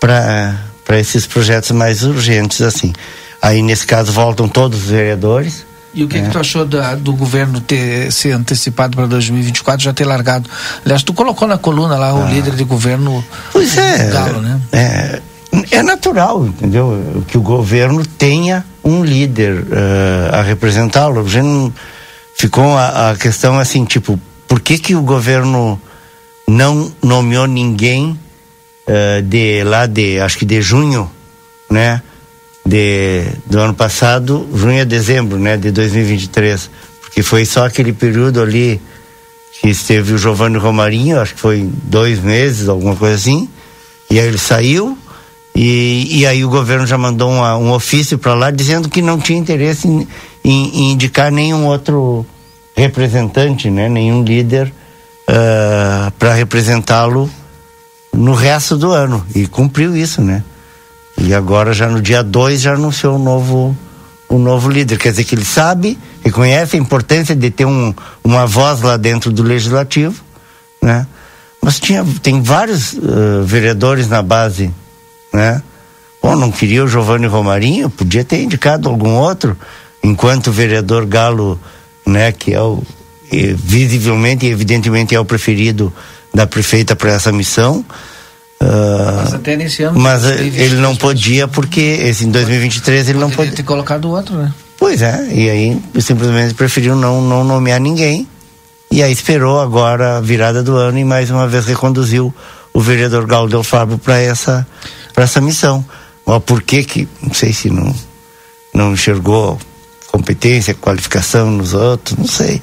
[0.00, 2.92] para esses projetos mais urgentes assim.
[3.42, 5.66] Aí nesse caso voltam todos os vereadores.
[5.94, 6.22] E o que, é.
[6.22, 10.48] que tu achou da, do governo ter se antecipado para 2024, já ter largado?
[10.84, 12.30] Aliás, tu colocou na coluna lá o ah.
[12.30, 14.60] líder de governo pois é, Galo, né?
[14.72, 15.20] É,
[15.70, 17.24] é natural, entendeu?
[17.26, 21.20] Que o governo tenha um líder uh, a representá-lo.
[21.20, 21.72] A gente
[22.38, 25.80] ficou a, a questão assim, tipo, por que que o governo
[26.46, 28.18] não nomeou ninguém
[28.88, 31.10] uh, de lá de, acho que de junho,
[31.68, 32.00] né?
[32.64, 35.56] De, do ano passado, junho a dezembro, né?
[35.56, 36.70] De 2023.
[37.02, 38.80] Porque foi só aquele período ali
[39.60, 43.48] que esteve o Giovanni Romarinho, acho que foi dois meses, alguma coisa assim.
[44.10, 44.96] E aí ele saiu,
[45.60, 49.18] e, e aí o governo já mandou uma, um ofício para lá dizendo que não
[49.18, 50.06] tinha interesse em,
[50.44, 52.24] em, em indicar nenhum outro
[52.76, 55.32] representante, né, nenhum líder uh,
[56.06, 57.28] ah, para representá-lo
[58.14, 59.26] no resto do ano.
[59.34, 60.44] E cumpriu isso, né?
[61.20, 63.76] E agora, já no dia 2, já anunciou um novo,
[64.30, 64.96] um novo líder.
[64.96, 67.92] Quer dizer que ele sabe, reconhece a importância de ter um,
[68.22, 70.22] uma voz lá dentro do legislativo,
[70.80, 71.04] né?
[71.60, 74.70] Mas tinha, tem vários uh, vereadores na base
[75.32, 75.62] né?
[76.22, 79.56] Bom, não queria o Giovanni Romarinho, podia ter indicado algum outro,
[80.02, 81.60] enquanto o vereador Galo,
[82.06, 82.82] né, que é o
[83.30, 85.92] visivelmente e evidentemente é o preferido
[86.32, 87.84] da prefeita para essa missão,
[88.60, 89.98] Uh, mas até nesse ano.
[89.98, 93.52] Mas ele não podia porque esse, em 2023 ele não podia.
[93.52, 94.52] ter colocado outro, né?
[94.76, 98.26] Pois é, e aí simplesmente preferiu não, não nomear ninguém.
[98.90, 102.34] E aí esperou agora a virada do ano e mais uma vez reconduziu
[102.72, 104.66] o vereador Galdel Fábio para essa,
[105.24, 105.84] essa missão.
[106.24, 107.94] Ó, por que que, não sei se não,
[108.74, 109.58] não enxergou
[110.08, 112.60] competência, qualificação nos outros, não sei.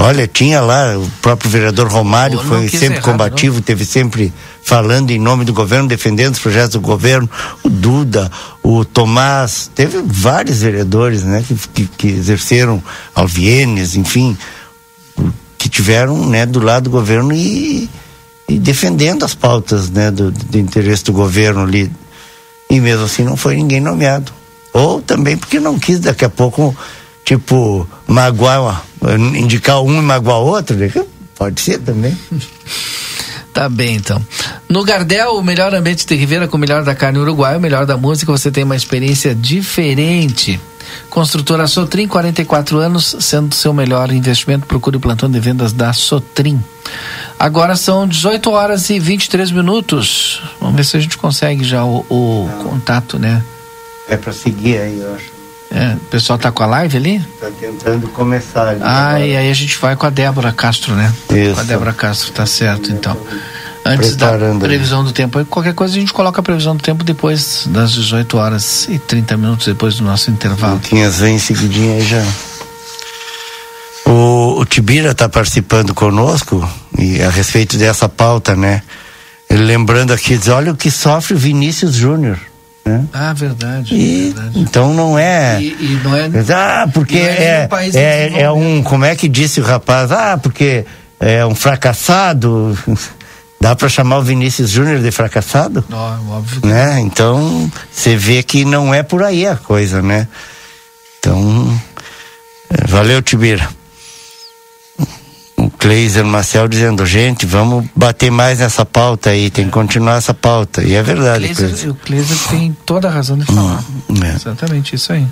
[0.00, 3.62] Olha, tinha lá o próprio vereador Romário, foi sempre errado, combativo, não.
[3.62, 4.32] teve sempre
[4.62, 7.28] falando em nome do governo, defendendo os projetos do governo.
[7.64, 8.30] O Duda,
[8.62, 12.80] o Tomás, teve vários vereadores, né, que, que, que exerceram
[13.12, 14.38] Alvienes, enfim,
[15.58, 17.90] que tiveram, né, do lado do governo e,
[18.48, 21.90] e defendendo as pautas, né, do, do interesse do governo ali.
[22.70, 24.32] E mesmo assim não foi ninguém nomeado.
[24.72, 26.76] Ou também porque não quis daqui a pouco
[27.24, 28.84] tipo, magoar,
[29.36, 30.90] indicar um e magoar outro, né?
[31.36, 32.16] pode ser também.
[33.58, 34.24] Tá bem, então.
[34.68, 37.84] No Gardel, o melhor ambiente de Ribeira com o melhor da carne uruguaia, o melhor
[37.84, 40.60] da música, você tem uma experiência diferente.
[41.10, 46.62] Construtora Sotrim, 44 anos, sendo seu melhor investimento, procure o plantão de vendas da Sotrim.
[47.36, 50.40] Agora são 18 horas e 23 minutos.
[50.60, 53.42] Vamos ver se a gente consegue já o, o contato, né?
[54.08, 55.37] É para seguir aí, eu acho.
[55.70, 57.20] É, o pessoal tá com a live ali?
[57.40, 58.80] Tá tentando começar ali.
[58.82, 59.26] Ah, agora.
[59.26, 61.12] e aí a gente vai com a Débora Castro, né?
[61.30, 61.54] Isso.
[61.54, 63.16] Com a Débora Castro, tá certo, então.
[63.84, 67.66] Antes da previsão do tempo, qualquer coisa a gente coloca a previsão do tempo depois
[67.68, 70.78] das 18 horas e 30 minutos depois do nosso intervalo.
[70.78, 72.22] Tinhas vem em seguidinha aí já.
[74.04, 76.66] O, o Tibira está participando conosco
[76.98, 78.82] e a respeito dessa pauta, né?
[79.48, 82.38] Ele lembrando aqui, diz, olha o que sofre o Vinícius Júnior.
[82.88, 83.04] Né?
[83.12, 84.58] Ah, verdade, e, verdade.
[84.58, 85.60] Então não é.
[85.60, 88.82] E, e não é ah, porque é, é, é, é, um.
[88.82, 90.10] Como é que disse o rapaz?
[90.10, 90.86] Ah, porque
[91.20, 92.76] é um fracassado.
[93.60, 95.84] Dá para chamar o Vinícius Júnior de fracassado?
[95.90, 96.64] Oh, óbvio.
[96.64, 97.00] Né?
[97.00, 100.28] Então, você vê que não é por aí a coisa, né?
[101.18, 101.80] Então,
[102.70, 103.68] é, valeu, Tibira
[105.78, 110.82] Cleiser Marcel dizendo, gente, vamos bater mais nessa pauta aí, tem que continuar essa pauta.
[110.82, 111.52] E é verdade.
[111.88, 113.84] O Cleiser tem toda a razão de falar.
[114.08, 114.34] Hum, é.
[114.34, 115.26] Exatamente isso aí.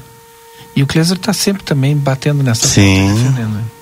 [0.75, 3.09] E o Cleiser está sempre também batendo nessa Sim.
[3.09, 3.76] pauta, defendendo.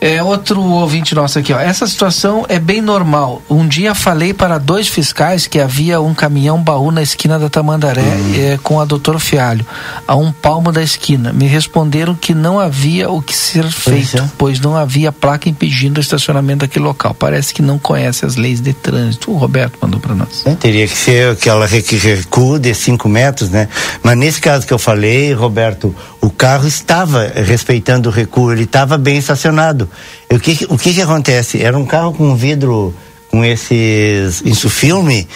[0.00, 1.58] É, outro ouvinte nosso aqui, ó.
[1.58, 3.42] Essa situação é bem normal.
[3.48, 8.02] Um dia falei para dois fiscais que havia um caminhão baú na esquina da Tamandaré
[8.02, 8.34] uhum.
[8.36, 9.66] é, com a doutor Fialho,
[10.06, 11.32] a um palmo da esquina.
[11.32, 14.30] Me responderam que não havia o que ser feito, é.
[14.36, 17.14] pois não havia placa impedindo o estacionamento daquele local.
[17.14, 19.30] Parece que não conhece as leis de trânsito.
[19.30, 20.42] O Roberto mandou para nós.
[20.44, 23.68] É, teria que ser aquela recuo de 5 metros, né?
[24.02, 28.98] Mas nesse caso que eu falei, Roberto, o carro estava respeitando o recuo, ele estava
[28.98, 29.85] bem estacionado.
[30.30, 31.62] O que, o que que acontece?
[31.62, 32.94] Era um carro com vidro,
[33.30, 35.26] com esses insufilme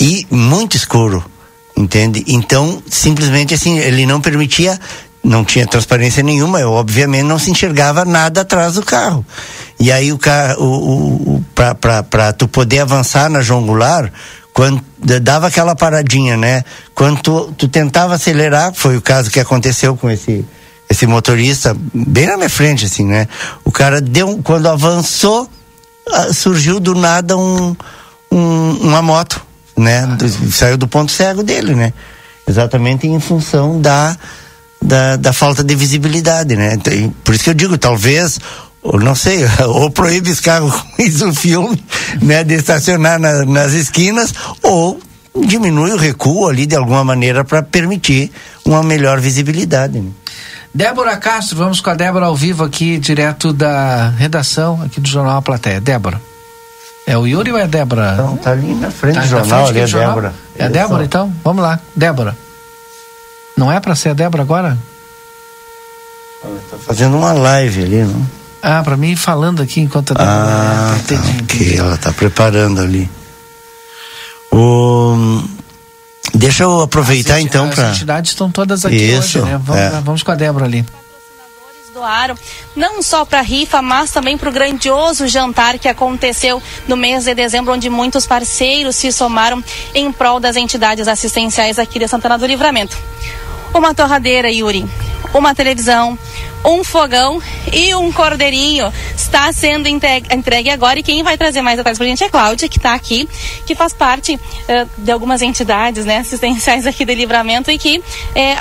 [0.00, 1.24] e muito escuro,
[1.76, 2.24] entende?
[2.26, 4.78] Então, simplesmente assim, ele não permitia,
[5.22, 9.24] não tinha transparência nenhuma, eu obviamente não se enxergava nada atrás do carro.
[9.78, 14.12] E aí o carro, o, o, para tu poder avançar na João Goulart,
[14.52, 14.82] quando
[15.22, 16.64] dava aquela paradinha, né?
[16.94, 20.44] Quando tu, tu, tentava acelerar, foi o caso que aconteceu com esse
[20.88, 23.28] esse motorista bem na minha frente, assim, né?
[23.64, 25.48] O cara deu, quando avançou,
[26.10, 27.76] ah, surgiu do nada um,
[28.30, 29.40] um uma moto,
[29.76, 30.06] né?
[30.06, 31.92] Do, saiu do ponto cego dele, né?
[32.48, 34.16] Exatamente em função da,
[34.80, 36.74] da, da falta de visibilidade, né?
[36.74, 38.38] Então, por isso que eu digo, talvez
[38.82, 41.82] ou não sei, ou proíbe os carros com isso filme,
[42.22, 44.32] né, de estacionar na, nas esquinas,
[44.62, 44.98] ou
[45.46, 48.30] diminui o recuo ali de alguma maneira para permitir
[48.64, 50.00] uma melhor visibilidade.
[50.00, 50.10] Né?
[50.74, 55.38] Débora Castro, vamos com a Débora ao vivo aqui, direto da redação aqui do Jornal
[55.38, 55.80] A Plateia.
[55.80, 56.20] Débora.
[57.06, 58.12] É o Yuri ou é a Débora?
[58.16, 60.34] Não, tá ali na frente tá do jornal, ali é a Débora.
[60.56, 61.32] É a Débora, então?
[61.42, 62.36] Vamos lá, Débora.
[63.56, 64.78] Não é para ser a Débora agora?
[66.70, 68.26] Tá fazendo uma live ali, não?
[68.60, 70.36] Ah, para mim falando aqui enquanto a Débora...
[70.36, 71.76] Ah, é, tá, entendi, entendi.
[71.78, 73.10] ela tá preparando ali.
[74.52, 75.42] O...
[76.34, 77.88] Deixa eu aproveitar as então para.
[77.88, 79.60] As entidades estão todas aqui Isso, hoje, né?
[79.62, 80.00] Vamos, é.
[80.00, 80.84] vamos com a Débora ali
[81.98, 82.38] doaram
[82.76, 87.24] não só para a rifa, mas também para o grandioso jantar que aconteceu no mês
[87.24, 89.62] de dezembro, onde muitos parceiros se somaram
[89.92, 92.96] em prol das entidades assistenciais aqui de Santana do Livramento.
[93.74, 94.84] Uma torradeira, Yuri,
[95.34, 96.18] uma televisão,
[96.64, 97.40] um fogão
[97.72, 100.98] e um cordeirinho está sendo entregue agora.
[100.98, 103.28] E quem vai trazer mais detalhes para a gente é Cláudia, que está aqui,
[103.66, 108.02] que faz parte uh, de algumas entidades né, assistenciais aqui de livramento e que uh,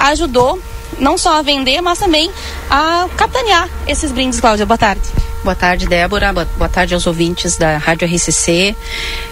[0.02, 0.62] ajudou
[1.00, 2.32] não só a vender, mas também
[2.70, 4.66] a capitanear esses brindes, Cláudia.
[4.66, 5.27] Boa tarde.
[5.44, 6.34] Boa tarde, Débora.
[6.34, 8.76] Boa tarde aos ouvintes da Rádio RCC.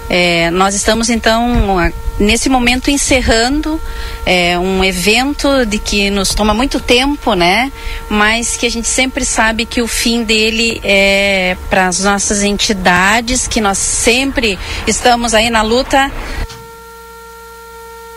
[0.09, 3.81] É, nós estamos, então, nesse momento encerrando
[4.25, 7.71] é, um evento de que nos toma muito tempo, né?
[8.07, 13.47] Mas que a gente sempre sabe que o fim dele é para as nossas entidades,
[13.47, 16.11] que nós sempre estamos aí na luta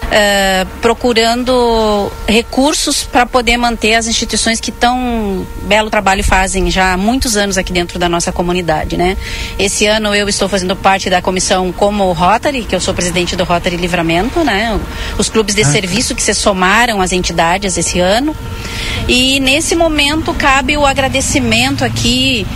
[0.09, 6.97] uh, procurando recursos para poder manter as instituições que tão belo trabalho fazem já há
[6.97, 9.17] muitos anos aqui dentro da nossa comunidade, né?
[9.59, 13.45] Esse ano eu estou fazendo parte da comissão como Rotary, que eu sou presidente do
[13.45, 14.79] Rotary Livramento, né?
[15.19, 15.67] Os clubes de ah.
[15.67, 18.35] serviço que se somaram às entidades esse ano.
[19.07, 22.47] E nesse momento cabe o agradecimento aqui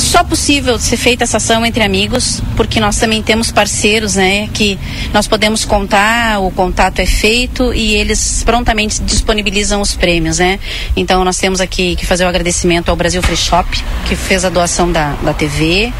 [0.00, 4.78] só possível ser feita essa ação entre amigos, porque nós também temos parceiros, né, que
[5.12, 10.58] nós podemos contar, o contato é feito e eles prontamente disponibilizam os prêmios, né?
[10.96, 13.68] Então nós temos aqui que fazer o agradecimento ao Brasil Free Shop,
[14.08, 15.92] que fez a doação da, da TV.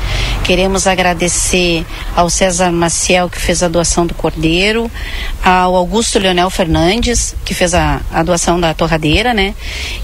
[0.45, 1.85] Queremos agradecer
[2.17, 4.91] ao César Maciel, que fez a doação do Cordeiro,
[5.45, 9.55] ao Augusto Leonel Fernandes, que fez a, a doação da torradeira, né?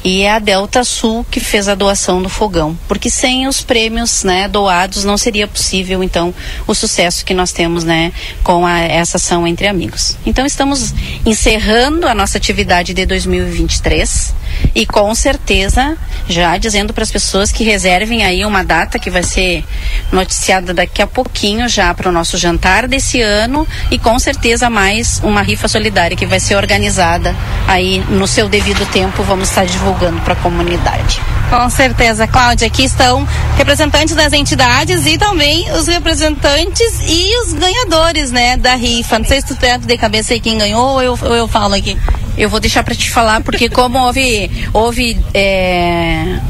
[0.04, 2.76] E a Delta Sul, que fez a doação do fogão.
[2.86, 6.34] Porque sem os prêmios prêmios né, doados, não seria possível, então,
[6.66, 8.12] o sucesso que nós temos né,
[8.42, 10.16] com a, essa ação entre amigos.
[10.26, 10.92] Então, estamos
[11.24, 14.34] encerrando a nossa atividade de 2023
[14.74, 15.96] e, com certeza,
[16.28, 19.64] já dizendo para as pessoas que reservem aí uma data que vai ser
[20.12, 25.20] noticiada daqui a pouquinho já para o nosso jantar desse ano e, com certeza, mais
[25.22, 27.34] uma rifa solidária que vai ser organizada
[27.66, 29.22] aí no seu devido tempo.
[29.22, 31.20] Vamos estar divulgando para a comunidade.
[31.48, 32.66] Com certeza, Cláudia.
[32.66, 33.26] Aqui estão
[33.56, 39.18] representantes das entidades e também os representantes e os ganhadores, né, da rifa.
[39.18, 41.74] Não sei se tu tem de cabeça aí quem ganhou ou eu, ou eu falo
[41.74, 41.96] aqui.
[42.36, 46.40] Eu vou deixar para te falar porque como houve houve é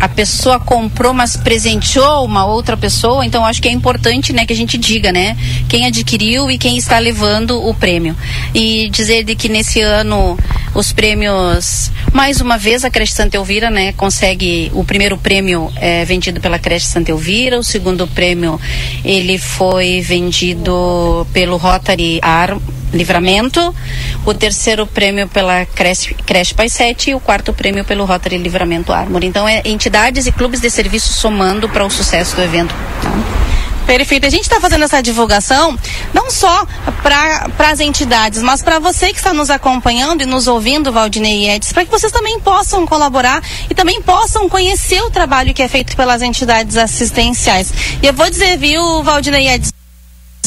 [0.00, 4.52] a pessoa comprou, mas presenteou uma outra pessoa, então acho que é importante, né, que
[4.52, 5.36] a gente diga, né,
[5.68, 8.16] quem adquiriu e quem está levando o prêmio.
[8.54, 10.38] E dizer de que nesse ano
[10.74, 16.04] os prêmios, mais uma vez a creche Santa Elvira, né, consegue o primeiro prêmio é
[16.06, 18.58] vendido pela creche Santa Elvira, o segundo prêmio
[19.04, 22.56] ele foi vendido pelo Rotary Ar
[22.92, 23.74] Livramento,
[24.24, 28.92] o terceiro prêmio pela Creche, Creche Pai 7 e o quarto prêmio pelo Rotary Livramento
[28.92, 29.24] Armor.
[29.24, 32.74] Então, é entidades e clubes de serviço somando para o sucesso do evento.
[33.02, 33.40] Tá?
[33.90, 34.24] Perfeito.
[34.24, 35.76] A gente está fazendo essa divulgação
[36.14, 36.64] não só
[37.02, 41.50] para as entidades, mas para você que está nos acompanhando e nos ouvindo, Valdinei e
[41.50, 45.66] Edson, para que vocês também possam colaborar e também possam conhecer o trabalho que é
[45.66, 47.72] feito pelas entidades assistenciais.
[48.00, 49.79] E eu vou dizer, viu, Valdinei e Edson,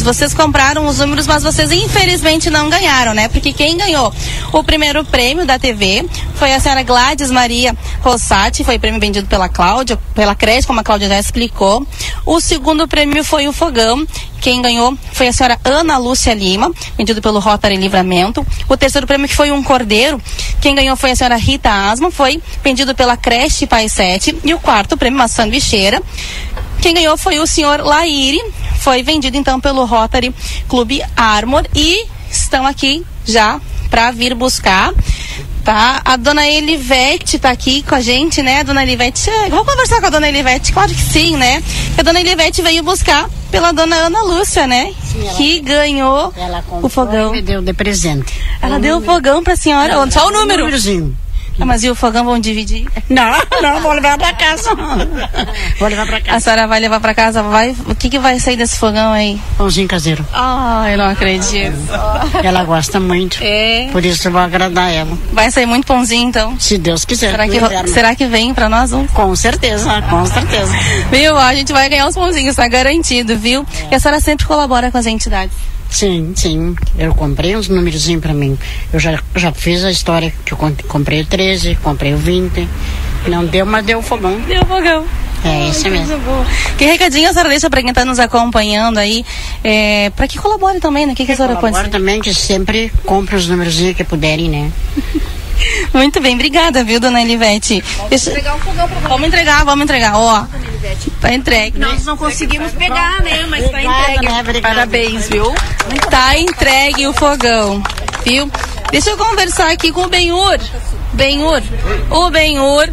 [0.02, 3.28] vocês compraram os números, mas vocês infelizmente não ganharam, né?
[3.28, 4.14] Porque quem ganhou
[4.52, 9.48] o primeiro prêmio da TV foi a senhora Gladys Maria Rossati, foi prêmio vendido pela
[9.48, 11.86] Cláudia, pela creche, como a Cláudia já explicou.
[12.26, 14.06] O segundo prêmio foi o fogão.
[14.42, 18.46] Quem ganhou foi a senhora Ana Lúcia Lima, vendido pelo Rotary Livramento.
[18.68, 20.22] O terceiro prêmio que foi um cordeiro.
[20.60, 24.40] Quem ganhou foi a senhora Rita Asma, foi vendido pela creche Pai 7.
[24.44, 26.02] E o quarto prêmio, uma sanduicheira.
[26.82, 28.44] Quem ganhou foi o senhor Laire,
[28.80, 30.34] foi vendido então pelo Rotary
[30.68, 33.60] Clube Armor e estão aqui já
[33.90, 34.94] para vir buscar.
[35.64, 36.02] Tá?
[36.04, 38.66] A dona Elivete tá aqui com a gente, né?
[38.66, 40.74] Dona Elivete, vamos conversar com a dona Elivete?
[40.74, 41.64] Claro que sim, né?
[41.98, 44.94] A dona Elivete veio buscar pela dona Ana Lúcia, né?
[45.02, 46.34] Sim, que ganhou
[46.82, 47.34] o fogão.
[47.34, 48.34] E deu de presente.
[48.62, 49.96] Ela deu o fogão pra senhora.
[49.96, 50.66] Não, Só o número.
[50.66, 51.14] Um
[51.60, 52.88] ah, mas e o fogão vão dividir?
[53.10, 53.32] Não,
[53.62, 54.70] não, vou levar pra casa.
[55.80, 56.38] vou levar pra casa.
[56.38, 57.44] A senhora vai levar pra casa?
[57.44, 59.40] Vai, o que que vai sair desse fogão aí?
[59.58, 60.26] Pãozinho caseiro.
[60.34, 61.76] Ah, eu não acredito.
[62.44, 63.38] Ela gosta muito.
[63.42, 63.90] É.
[63.92, 65.18] Por isso eu vou agradar ela.
[65.32, 66.60] Vai sair muito pãozinho então?
[66.60, 67.32] Se Deus quiser.
[67.32, 69.06] Será que, será que vem pra nós um?
[69.08, 70.74] Com certeza, com certeza.
[71.12, 71.38] Viu?
[71.38, 73.66] A gente vai ganhar os pãozinhos, tá garantido, viu?
[73.90, 73.94] É.
[73.94, 75.56] E a senhora sempre colabora com as entidades.
[75.94, 76.76] Sim, sim.
[76.98, 78.58] Eu comprei uns números para mim.
[78.92, 82.68] Eu já, já fiz a história que eu comprei o 13, comprei o 20.
[83.28, 84.40] Não deu, mas deu o fogão.
[84.42, 85.06] Deu o fogão.
[85.46, 86.18] É isso mesmo.
[86.78, 89.24] Que recadinho a senhora deixa para quem está nos acompanhando aí,
[89.64, 91.14] é, para que colabore também, né?
[91.14, 94.72] O que, que a senhora pode também que sempre compre os números que puderem, né?
[95.94, 97.84] Muito bem, obrigada, viu, dona Elivete?
[97.98, 100.46] Vamos entregar um fogão pra Vamos entregar, vamos entregar, ó.
[101.22, 101.80] Tá entregue.
[101.80, 103.46] Nós não conseguimos pegar, né?
[103.48, 104.26] Mas tá entregue.
[104.26, 104.62] Né?
[104.62, 105.54] Parabéns, viu?
[106.10, 107.82] Tá entregue o fogão,
[108.26, 108.52] viu?
[108.92, 110.60] Deixa eu conversar aqui com o Benhur.
[111.14, 111.62] Benhur.
[112.10, 112.90] O Benhur.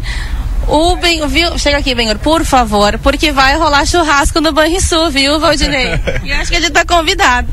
[0.67, 1.57] O Ben, viu?
[1.57, 5.99] Chega aqui, Benhur, por favor, porque vai rolar churrasco no Banrisul, viu, Valdinei?
[6.23, 7.47] e acho que a gente tá convidado.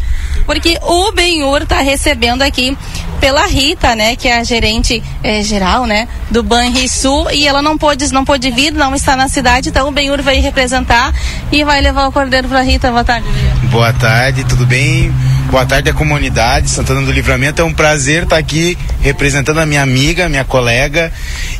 [0.46, 2.76] Porque o Benhur tá recebendo aqui
[3.20, 7.76] pela Rita, né, que é a gerente é, geral, né, do Banrisul, e ela não
[7.76, 11.12] pôde, não pôde vir, não está na cidade, então o Benhur vai representar
[11.50, 12.90] e vai levar o cordeiro para Rita.
[12.90, 13.26] Boa tarde.
[13.70, 15.12] Boa tarde, tudo bem?
[15.50, 17.62] Boa tarde à comunidade Santana do Livramento.
[17.62, 21.10] É um prazer estar aqui representando a minha amiga, minha colega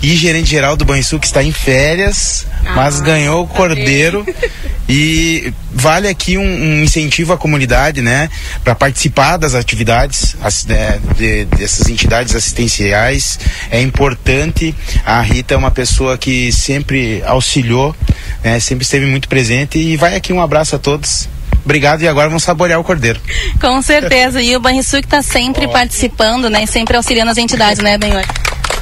[0.03, 4.26] e gerente geral do Banrisul que está em férias, ah, mas ganhou o tá cordeiro.
[4.91, 8.30] E vale aqui um, um, incentivo à comunidade, né,
[8.64, 13.39] para participar das atividades as, né, de, dessas entidades assistenciais.
[13.70, 14.74] É importante.
[15.05, 17.95] A Rita é uma pessoa que sempre auxiliou,
[18.43, 19.78] né, sempre esteve muito presente.
[19.78, 21.28] E vai aqui um abraço a todos.
[21.62, 23.20] Obrigado e agora vamos saborear o cordeiro.
[23.61, 24.41] Com certeza.
[24.41, 25.68] E o Banrisul que está sempre oh.
[25.68, 28.24] participando, né, sempre auxiliando as entidades, né, Benhor?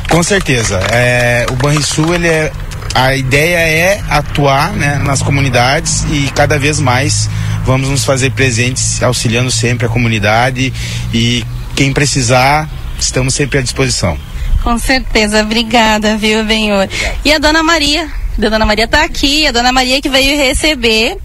[0.08, 0.78] Com certeza.
[0.90, 2.52] É, o Banrisul ele é
[2.94, 7.28] a ideia é atuar né, nas comunidades e cada vez mais
[7.62, 10.72] vamos nos fazer presentes, auxiliando sempre a comunidade
[11.12, 11.44] e
[11.74, 12.66] quem precisar,
[12.98, 14.16] estamos sempre à disposição.
[14.62, 16.88] Com certeza, obrigada, viu, Benhor?
[17.22, 18.08] E a dona Maria?
[18.38, 21.18] A dona Maria está aqui, a dona Maria que veio receber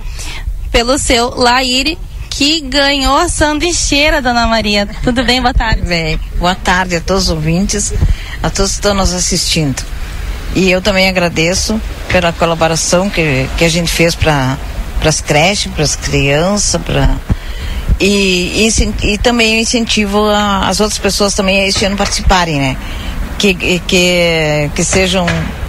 [0.73, 1.97] pelo seu Laire
[2.31, 4.87] que ganhou a sanduicheira, dona Maria.
[5.03, 5.41] Tudo bem?
[5.41, 5.81] Boa tarde.
[5.81, 7.93] Bem, boa tarde a todos os ouvintes,
[8.41, 9.83] a todos que estão nos assistindo.
[10.55, 14.57] E eu também agradeço pela colaboração que, que a gente fez para
[15.03, 17.09] as creches, para as crianças, para
[17.99, 22.77] e, e, e, também incentivo a, as outras pessoas também a este ano participarem, né?
[23.37, 25.25] Que, que, que sejam,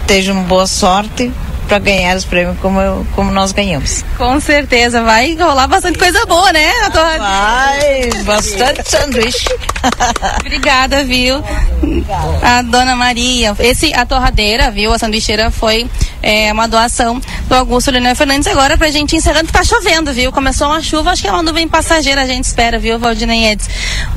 [0.07, 1.31] tenham boa sorte
[1.73, 4.05] para ganhar os prêmios como, eu, como nós ganhamos.
[4.19, 6.71] Com certeza, vai rolar bastante coisa boa, né?
[6.93, 9.49] Vai, bastante sanduíche.
[10.41, 11.43] Obrigada, viu?
[12.43, 13.57] A dona Maria.
[13.59, 14.93] Esse, a torradeira, viu?
[14.93, 15.89] A sanduicheira foi
[16.23, 17.19] é, uma doação
[17.49, 18.49] do Augusto Leonel Fernandes.
[18.49, 20.31] Agora, pra gente encerrando, que tá chovendo, viu?
[20.31, 23.67] Começou uma chuva, acho que é uma nuvem passageira, a gente espera, viu, Valdinei Eds?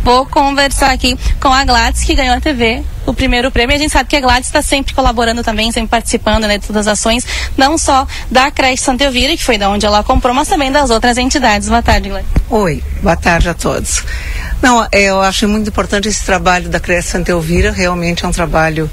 [0.04, 3.76] Vou conversar aqui com a Gladys, que ganhou a TV o primeiro prêmio.
[3.76, 6.88] A gente sabe que a Gladys está sempre colaborando também, sempre participando né, de todas
[6.88, 7.26] as ações,
[7.58, 10.90] não só da creche Santa Elvira, que foi da onde ela comprou, mas também das
[10.90, 11.70] outras entidades.
[11.70, 12.30] Boa tarde, Gladys.
[12.50, 14.04] Oi, boa tarde a todos.
[14.62, 18.90] Não, eu acho muito importante esse trabalho da creche Santa Elvira, realmente é um trabalho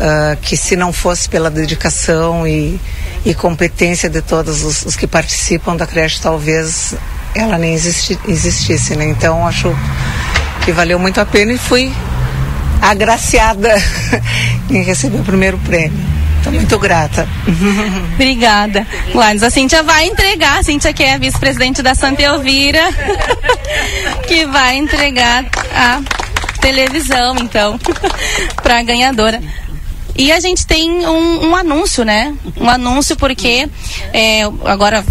[0.00, 2.80] uh, que se não fosse pela dedicação e,
[3.24, 6.94] e competência de todos os, os, que participam da creche, talvez
[7.34, 9.06] ela nem existi, existisse, né?
[9.06, 9.74] Então acho
[10.64, 11.92] que valeu muito a pena e fui
[12.82, 13.72] agraciada
[14.68, 16.12] em receber o primeiro prêmio.
[16.38, 17.28] Estou muito grata.
[18.14, 18.84] Obrigada.
[19.12, 22.82] Gladys, a Cíntia vai entregar, a Cíntia que é a vice-presidente da Santa Elvira,
[24.26, 26.00] que vai entregar a
[26.60, 27.78] televisão, então,
[28.60, 29.40] para a ganhadora.
[30.16, 32.34] E a gente tem um, um anúncio, né?
[32.60, 33.68] Um anúncio porque
[34.12, 35.04] é, agora,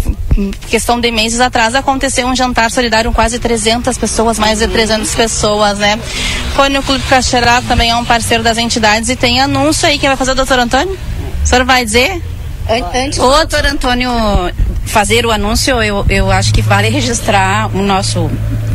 [0.68, 5.14] questão de meses atrás, aconteceu um jantar solidário com quase 300 pessoas, mais de 300
[5.14, 5.98] pessoas, né?
[6.54, 9.98] Foi no Clube Caxerá, também é um parceiro das entidades e tem anúncio aí.
[9.98, 10.96] Quem vai fazer, doutor Antônio?
[11.42, 12.22] O senhor vai dizer?
[12.94, 14.10] Antes do doutor Antônio
[14.92, 18.30] fazer o anúncio, eu, eu acho que vale registrar o nosso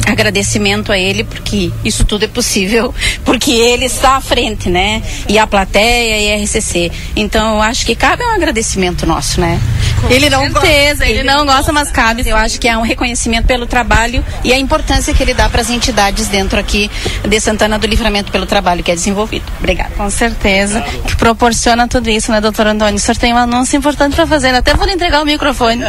[0.07, 2.93] agradecimento a ele, porque isso tudo é possível,
[3.23, 5.03] porque ele está à frente, né?
[5.29, 6.91] E a plateia e a RCC.
[7.15, 9.59] Então, eu acho que cabe um agradecimento nosso, né?
[10.01, 12.27] Com ele não certeza, ele, ele não gosta, mas cabe.
[12.27, 15.61] Eu acho que é um reconhecimento pelo trabalho e a importância que ele dá para
[15.61, 16.89] as entidades dentro aqui
[17.27, 19.45] de Santana do Livramento pelo trabalho que é desenvolvido.
[19.59, 19.91] Obrigada.
[19.95, 20.81] Com certeza.
[20.81, 22.95] Que proporciona tudo isso, né, doutor Antônio?
[22.95, 24.53] O senhor tem um anúncio importante para fazer.
[24.53, 25.83] Até vou lhe entregar o microfone.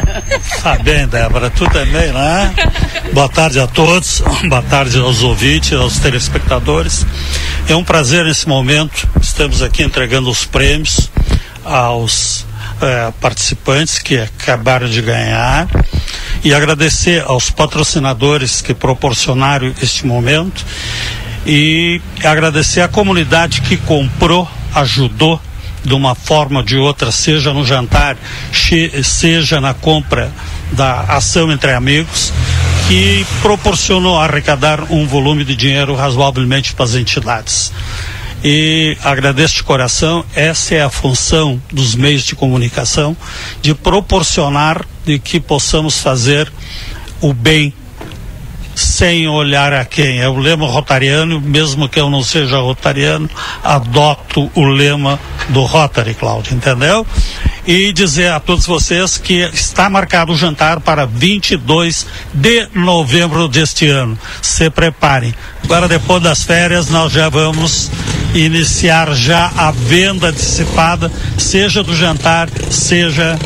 [0.62, 1.50] Tá bem, Débora.
[1.50, 2.54] Tu também, né?
[3.12, 7.06] Boa tarde a todos boa tarde aos ouvintes, aos telespectadores.
[7.68, 11.10] É um prazer nesse momento, estamos aqui entregando os prêmios
[11.64, 12.46] aos
[12.80, 15.68] eh, participantes que acabaram de ganhar
[16.44, 20.64] e agradecer aos patrocinadores que proporcionaram este momento
[21.46, 25.40] e agradecer à comunidade que comprou, ajudou
[25.84, 28.16] de uma forma ou de outra, seja no jantar,
[29.02, 30.32] seja na compra
[30.72, 32.32] da ação entre amigos,
[32.88, 37.72] que proporcionou arrecadar um volume de dinheiro razoavelmente para as entidades.
[38.42, 43.16] E agradeço de coração, essa é a função dos meios de comunicação,
[43.60, 46.50] de proporcionar de que possamos fazer
[47.20, 47.74] o bem
[48.78, 50.20] sem olhar a quem.
[50.20, 53.28] É o lema rotariano, mesmo que eu não seja rotariano,
[53.62, 55.18] adoto o lema
[55.48, 57.06] do Rotary, Cláudio, entendeu?
[57.66, 63.88] E dizer a todos vocês que está marcado o jantar para 22 de novembro deste
[63.88, 64.18] ano.
[64.40, 65.34] Se preparem.
[65.64, 67.90] Agora, depois das férias, nós já vamos
[68.34, 73.38] iniciar já a venda antecipada, seja do jantar, seja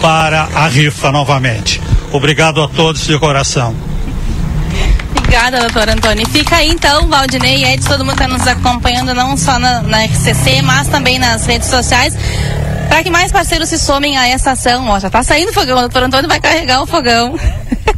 [0.00, 1.80] para a rifa novamente.
[2.12, 3.95] Obrigado a todos de coração.
[5.36, 6.26] Obrigada, doutor Antônio.
[6.28, 10.02] Fica aí então, Valdinei e Edson, todo mundo está nos acompanhando não só na, na
[10.04, 12.16] RCC, mas também nas redes sociais.
[12.88, 14.88] Para que mais parceiros se somem a essa ação.
[14.88, 17.38] Ó, já tá saindo fogão, o doutor Antônio vai carregar o fogão.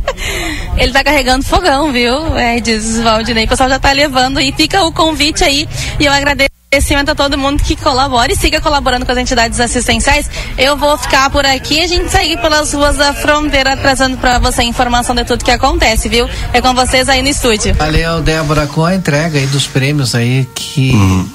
[0.77, 2.37] Ele tá carregando fogão, viu?
[2.37, 3.45] É, diz Valdinei.
[3.45, 5.69] O pessoal já tá levando e fica o convite aí.
[6.01, 9.59] E eu agradeço agradecimento a todo mundo que colabora e siga colaborando com as entidades
[9.59, 10.31] assistenciais.
[10.59, 14.63] Eu vou ficar por aqui, a gente segue pelas ruas da fronteira trazendo para você
[14.65, 16.29] informação de tudo que acontece, viu?
[16.53, 17.75] É com vocês aí no estúdio.
[17.75, 21.29] Valeu, Débora, com a entrega aí dos prêmios aí que Uhum.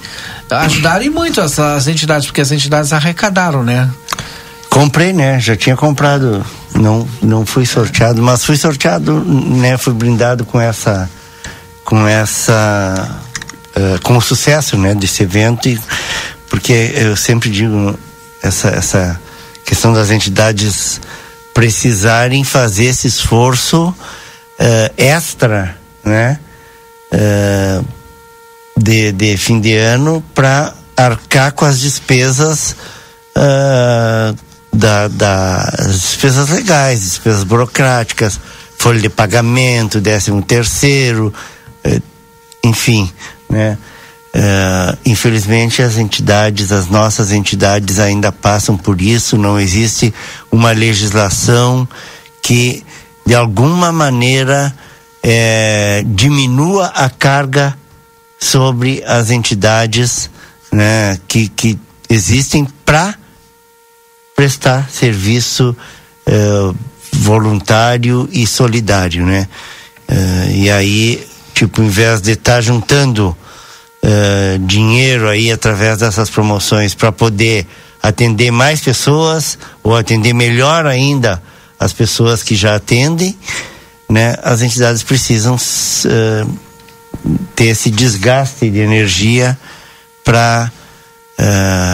[0.51, 3.89] ajudaram e muito as, as entidades, porque as entidades arrecadaram, né?
[4.69, 5.39] Comprei, né?
[5.39, 6.45] Já tinha comprado.
[6.75, 9.77] Não, não fui sorteado, mas fui sorteado, né?
[9.77, 11.09] Fui brindado com essa.
[11.83, 13.22] Com essa.
[13.75, 14.93] Eh, com o sucesso, né?
[14.93, 15.67] Desse evento.
[15.67, 15.79] E,
[16.49, 17.97] porque eu sempre digo,
[18.41, 19.19] essa, essa
[19.65, 21.01] questão das entidades
[21.55, 23.93] precisarem fazer esse esforço
[24.59, 26.39] eh, extra, né?
[27.11, 27.81] Eh,
[28.77, 32.75] de, de fim de ano para arcar com as despesas
[33.35, 34.33] ah,
[34.71, 38.39] da, das despesas legais, despesas burocráticas,
[38.77, 41.31] folha de pagamento, décimo terceiro,
[42.63, 43.11] enfim,
[43.53, 43.77] né?
[44.35, 50.11] Eh, infelizmente as entidades, as nossas entidades ainda passam por isso, não existe
[50.51, 51.87] uma legislação
[52.41, 52.83] que
[53.27, 54.75] de alguma maneira
[55.21, 57.77] eh, diminua a carga
[58.39, 60.31] sobre as entidades
[60.71, 61.77] né, que, que
[62.09, 63.13] existem para
[64.35, 65.77] prestar serviço
[66.25, 66.73] eh,
[67.13, 69.47] voluntário e solidário, né?
[70.51, 71.89] E aí, tipo, em
[72.21, 73.35] de estar juntando
[74.03, 77.65] eh, dinheiro aí através dessas promoções para poder
[78.01, 81.41] atender mais pessoas ou atender melhor ainda
[81.79, 83.37] as pessoas que já atendem,
[84.09, 84.35] né?
[84.43, 85.55] As entidades precisam
[86.05, 86.45] eh,
[87.55, 89.57] ter esse desgaste de energia
[90.23, 90.71] para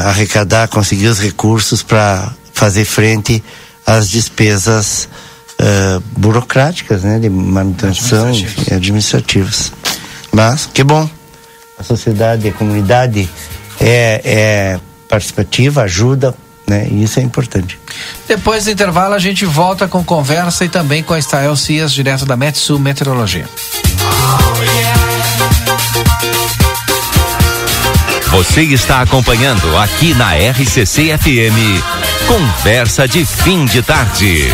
[0.05, 3.41] arrecadar, conseguir os recursos para fazer frente
[3.85, 5.07] às despesas
[5.61, 9.73] eh, burocráticas, né, de manutenção e administrativas.
[10.31, 11.09] Mas que bom,
[11.79, 13.29] a sociedade, a comunidade
[13.79, 16.35] é, é participativa, ajuda,
[16.67, 17.79] né, e isso é importante.
[18.27, 22.25] Depois do intervalo a gente volta com conversa e também com a Estael Cias, direto
[22.25, 23.45] da Metsu Meteorologia.
[28.29, 32.27] Você está acompanhando aqui na RCC FM.
[32.27, 34.53] Conversa de fim de tarde.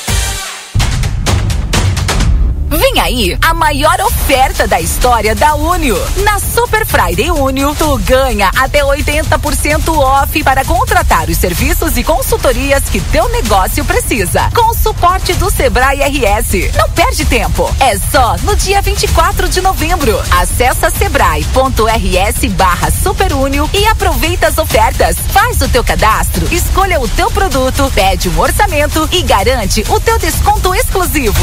[2.91, 5.97] Vem aí a maior oferta da história da Unio.
[6.23, 12.83] Na Super Friday Unio, tu ganha até 80% off para contratar os serviços e consultorias
[12.91, 14.49] que teu negócio precisa.
[14.53, 16.75] Com suporte do Sebrae RS.
[16.75, 17.73] Não perde tempo.
[17.79, 20.21] É só no dia 24 de novembro.
[20.41, 25.15] Acesse sebrae.rs barra superunio e aproveita as ofertas.
[25.29, 30.19] Faz o teu cadastro, escolha o teu produto, pede um orçamento e garante o teu
[30.19, 31.41] desconto exclusivo.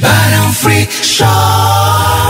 [0.00, 2.29] Barão Free Shop.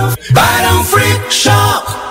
[0.31, 2.10] Barão Free Shop.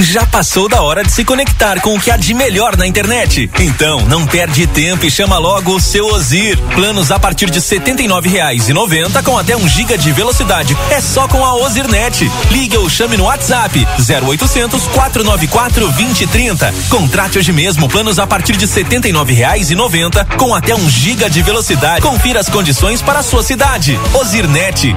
[0.00, 3.50] Já passou da hora de se conectar com o que há de melhor na internet?
[3.60, 6.56] Então, não perde tempo e chama logo o seu Ozir.
[6.74, 10.74] Planos a partir de R$ 79,90 com até um giga de velocidade.
[10.90, 12.30] É só com a Ozirnet.
[12.50, 16.74] Ligue ou chame no WhatsApp 0800 494 2030.
[16.88, 22.00] Contrate hoje mesmo planos a partir de R$ 79,90 com até um giga de velocidade.
[22.00, 24.00] Confira as condições para a sua cidade.
[24.14, 24.94] Ozirnet.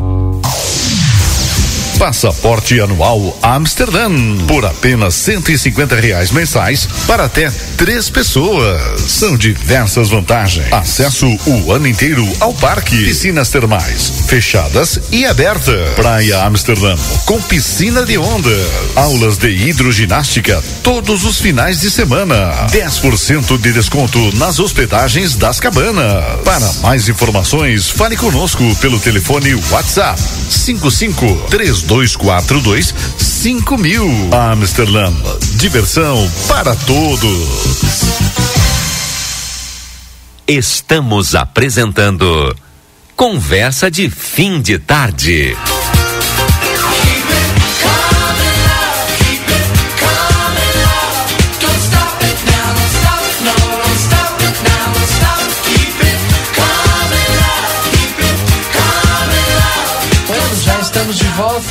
[1.97, 4.09] Passaporte anual Amsterdã
[4.47, 9.01] por apenas 150 reais mensais para até três pessoas.
[9.07, 10.71] São diversas vantagens.
[10.71, 15.93] Acesso o ano inteiro ao parque, piscinas termais fechadas e abertas.
[15.95, 18.49] Praia Amsterdã com piscina de onda,
[18.95, 22.67] aulas de hidroginástica todos os finais de semana.
[22.71, 26.23] 10% de desconto nas hospedagens das cabanas.
[26.43, 30.19] Para mais informações, fale conosco pelo telefone WhatsApp
[30.49, 31.47] 55
[31.87, 34.29] 3242 5000.
[34.33, 35.11] Amsterdã,
[35.57, 38.03] diversão para todos.
[40.47, 42.55] Estamos apresentando
[43.15, 45.55] Conversa de Fim de Tarde.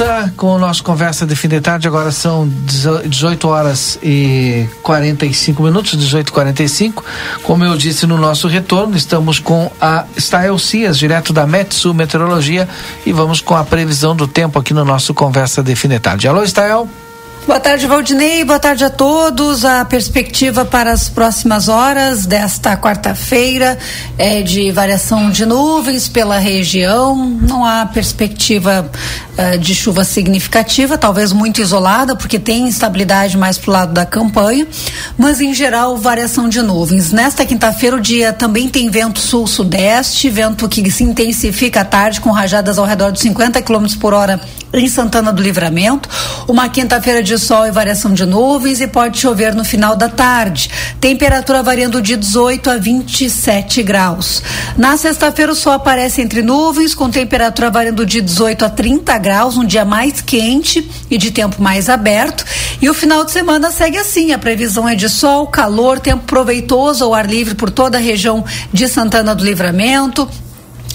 [0.02, 1.86] Volta com o nosso Conversa de Fim de Tarde.
[1.86, 7.04] Agora são 18 horas e 45 minutos, 18 e 45
[7.44, 12.68] Como eu disse no nosso retorno, estamos com a Stael Cias, direto da Metsu Meteorologia,
[13.06, 16.26] e vamos com a previsão do tempo aqui no nosso Conversa de Fim de Tarde.
[16.26, 16.88] Alô, Stael?
[17.44, 18.44] Boa tarde, Valdinei.
[18.44, 19.64] Boa tarde a todos.
[19.64, 23.76] A perspectiva para as próximas horas desta quarta-feira
[24.16, 27.16] é de variação de nuvens pela região.
[27.16, 28.88] Não há perspectiva
[29.36, 34.06] uh, de chuva significativa, talvez muito isolada, porque tem instabilidade mais para o lado da
[34.06, 34.64] campanha,
[35.18, 37.10] mas em geral, variação de nuvens.
[37.10, 42.30] Nesta quinta-feira, o dia também tem vento sul-sudeste, vento que se intensifica à tarde com
[42.30, 44.40] rajadas ao redor de 50 km por hora
[44.72, 46.08] em Santana do Livramento.
[46.48, 50.70] Uma quinta-feira de sol e variação de nuvens e pode chover no final da tarde.
[51.00, 54.42] Temperatura variando de 18 a 27 graus.
[54.76, 59.56] Na sexta-feira o sol aparece entre nuvens com temperatura variando de 18 a 30 graus,
[59.56, 62.44] um dia mais quente e de tempo mais aberto.
[62.80, 64.32] E o final de semana segue assim.
[64.32, 68.44] A previsão é de sol, calor, tempo proveitoso ao ar livre por toda a região
[68.72, 70.28] de Santana do Livramento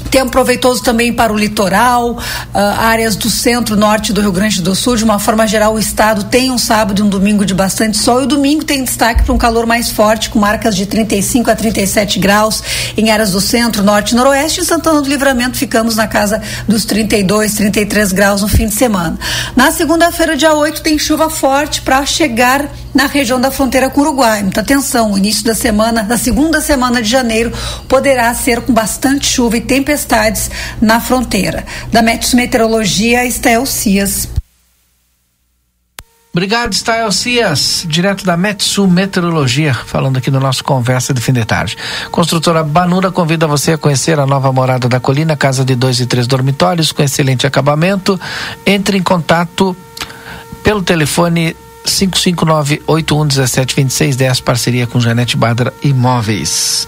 [0.10, 2.18] Tempo proveitoso também para o litoral,
[2.54, 4.96] ah, áreas do centro, norte do Rio Grande do Sul.
[4.96, 8.22] De uma forma geral, o estado tem um sábado e um domingo de bastante sol.
[8.22, 11.56] E o domingo tem destaque para um calor mais forte, com marcas de 35 a
[11.56, 12.64] 37 graus
[12.96, 14.62] em áreas do centro, norte e noroeste.
[14.62, 19.20] Em Santana do Livramento, ficamos na casa dos 32, 33 graus no fim de semana.
[19.56, 24.04] Na segunda-feira, dia 8, tem chuva forte para chegar na região da fronteira com o
[24.04, 24.42] Uruguai.
[24.42, 27.52] Muita atenção, o início da semana, da segunda semana de janeiro,
[27.88, 30.50] poderá ser com bastante chuva e tempestades
[30.82, 31.66] na fronteira.
[31.92, 34.30] Da Metis Meteorologia, Estel Cias.
[36.38, 41.44] Obrigado, Stael Cias, direto da Metsu Meteorologia, falando aqui no nosso Conversa de Fim de
[41.44, 41.76] Tarde.
[42.12, 46.06] Construtora Banura convida você a conhecer a nova morada da colina, casa de dois e
[46.06, 48.22] três dormitórios, com excelente acabamento.
[48.68, 49.76] Entre em contato
[50.62, 51.56] pelo telefone
[51.92, 56.88] 559-8117-2610, parceria com Janete Badra Imóveis.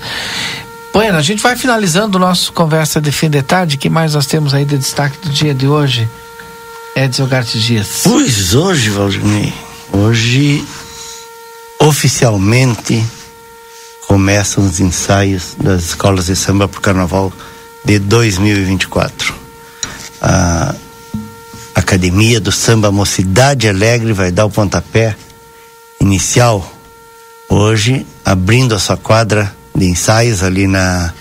[0.93, 3.77] Bueno, a gente vai finalizando o nosso Conversa de Fim de Tarde.
[3.77, 6.09] que mais nós temos aí de destaque do dia de hoje?
[6.95, 8.01] Edson Garte Dias.
[8.03, 9.53] Pois hoje, Valdinei,
[9.93, 10.65] hoje
[11.80, 13.05] oficialmente
[14.07, 17.31] começam os ensaios das escolas de samba para o carnaval
[17.85, 19.35] de 2024.
[20.21, 20.76] A
[21.80, 25.15] Academia do Samba Mocidade Alegre vai dar o pontapé
[25.99, 26.69] inicial
[27.49, 31.14] hoje, abrindo a sua quadra de ensaios ali na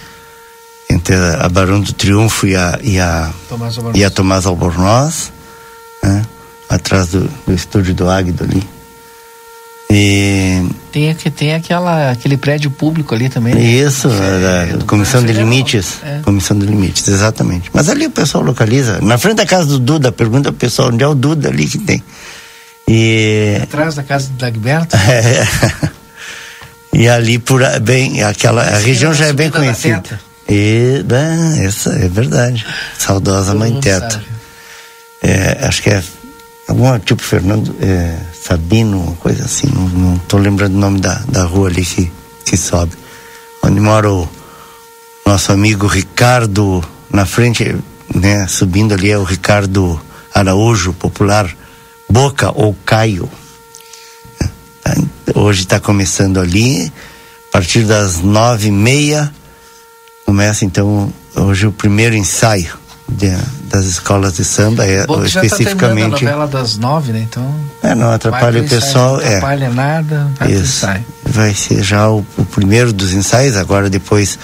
[0.91, 4.01] entre a Barão do Triunfo e a e a Tomás Albornoz.
[4.01, 5.33] e a Tomás Albornoz,
[6.03, 6.27] né?
[6.69, 8.78] atrás do, do estúdio do Águido ali.
[9.91, 13.55] E Tem, tem aquela, aquele prédio público ali também.
[13.55, 13.63] né?
[13.63, 15.33] isso, a, a Comissão de.
[15.33, 15.99] Limites.
[16.05, 16.21] É.
[16.23, 17.71] Comissão de Limites, exatamente.
[17.73, 19.01] Mas ali o pessoal localiza.
[19.01, 21.79] Na frente da casa do Duda, pergunta pro pessoal onde é o Duda ali que
[21.79, 22.03] tem.
[22.87, 23.59] E.
[23.63, 24.97] Atrás da casa do Dagberto.
[25.09, 25.89] É.
[26.93, 30.21] E ali por bem, aquela a região já é bem da conhecida.
[30.49, 32.67] E bem, essa é verdade.
[32.99, 34.21] Saudosa Todo mãe Teta.
[35.23, 36.03] É, acho que é
[36.67, 38.17] alguma tipo Fernando é,
[38.49, 39.67] Sabino, uma coisa assim.
[39.67, 42.11] Não, não tô lembrando o nome da, da rua ali que,
[42.47, 42.97] que sobe.
[43.63, 44.27] Onde mora o
[45.27, 47.77] nosso amigo Ricardo na frente,
[48.15, 48.47] né?
[48.49, 50.01] Subindo ali é o Ricardo
[50.35, 51.55] Araújo, popular
[52.09, 53.31] Boca ou Caio.
[54.83, 54.95] Tá?
[55.35, 56.91] Hoje está começando ali,
[57.51, 59.31] a partir das nove e meia,
[60.25, 62.78] começa então hoje o primeiro ensaio
[63.09, 63.37] de-
[63.69, 66.25] das escolas de samba, é, Bom, que já tá a especificamente.
[66.25, 67.27] novela das nove, né?
[67.29, 67.55] Então.
[67.83, 69.17] é, não atrapalha o ensaio, pessoal.
[69.17, 69.27] Não é.
[69.29, 70.87] atrapalha nada, vai Isso.
[71.25, 74.39] Vai ser já o, o primeiro dos ensaios, agora depois,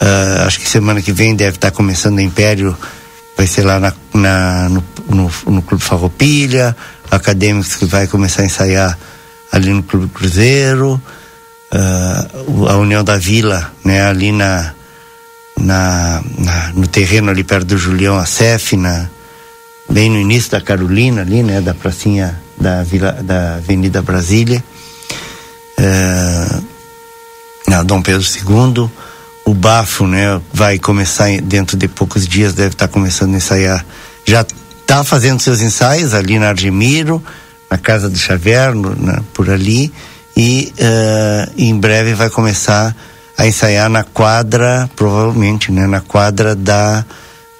[0.00, 2.76] ah, acho que semana que vem deve estar começando o Império,
[3.36, 6.76] vai ser lá na, na- no, no, no Clube Farroupilha,
[7.10, 8.98] Acadêmicos que vai começar a ensaiar
[9.50, 11.00] ali no Clube Cruzeiro,
[12.46, 14.72] o- a União da Vila, né, ali na,
[15.60, 19.08] na, na- no terreno ali perto do Julião Acef, na,
[19.90, 24.62] bem no início da Carolina ali, né, da pracinha da Vila, da Avenida Brasília
[25.78, 26.60] é,
[27.68, 28.90] na Dom Pedro II.
[29.44, 33.84] O Bafo, né, vai começar dentro de poucos dias, deve estar começando a ensaiar.
[34.26, 34.44] Já
[34.82, 37.22] está fazendo seus ensaios ali na Argemiro,
[37.70, 39.90] na Casa do Xavier, no- na- por ali,
[40.36, 42.94] e eh, em breve vai começar
[43.38, 47.04] a ensaiar na quadra, provavelmente, né, na quadra da,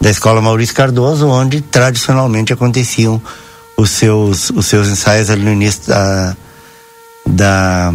[0.01, 3.23] da Escola Maurício Cardoso, onde tradicionalmente aconteciam
[3.77, 6.37] os seus, os seus ensaios ali no início da,
[7.25, 7.93] da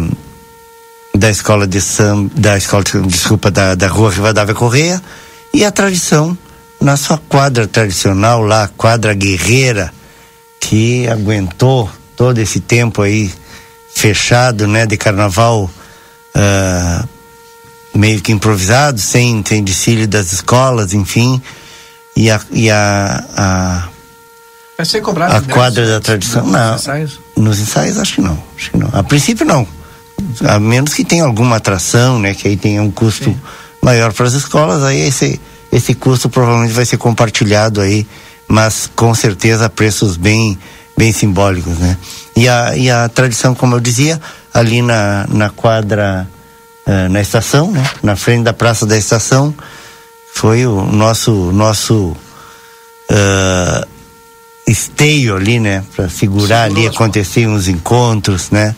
[1.16, 5.02] da escola de samba, da escola, desculpa, da, da rua Rivadavia Correia
[5.52, 6.36] e a tradição
[6.80, 9.92] na sua quadra tradicional lá, quadra guerreira,
[10.60, 13.32] que aguentou todo esse tempo aí
[13.94, 15.70] fechado, né, de carnaval
[16.34, 17.04] ah,
[17.94, 21.40] meio que improvisado, sem, sem desfile das escolas, enfim,
[22.16, 23.88] e a, e a, a
[24.76, 26.74] Vai ser cobrado a quadra da nos tradição, não.
[26.74, 27.20] ensaios?
[27.36, 28.90] Nos ensaios acho que não, acho que não.
[28.92, 29.66] A princípio não.
[30.44, 33.34] A menos que tenha alguma atração, né, que aí tenha um custo
[33.80, 35.40] maior para as escolas, aí esse
[35.70, 38.06] esse custo provavelmente vai ser compartilhado aí,
[38.46, 40.58] mas com certeza a preços bem
[40.96, 41.96] bem simbólicos, né?
[42.36, 44.20] E a e a tradição, como eu dizia,
[44.52, 46.28] ali na na quadra
[46.86, 49.54] eh, na estação, né, na frente da praça da estação,
[50.34, 52.16] foi o nosso nosso
[53.10, 53.86] ah,
[54.66, 55.84] esteio ali, né?
[55.94, 58.74] Para segurar ali, aconteciam os encontros, né?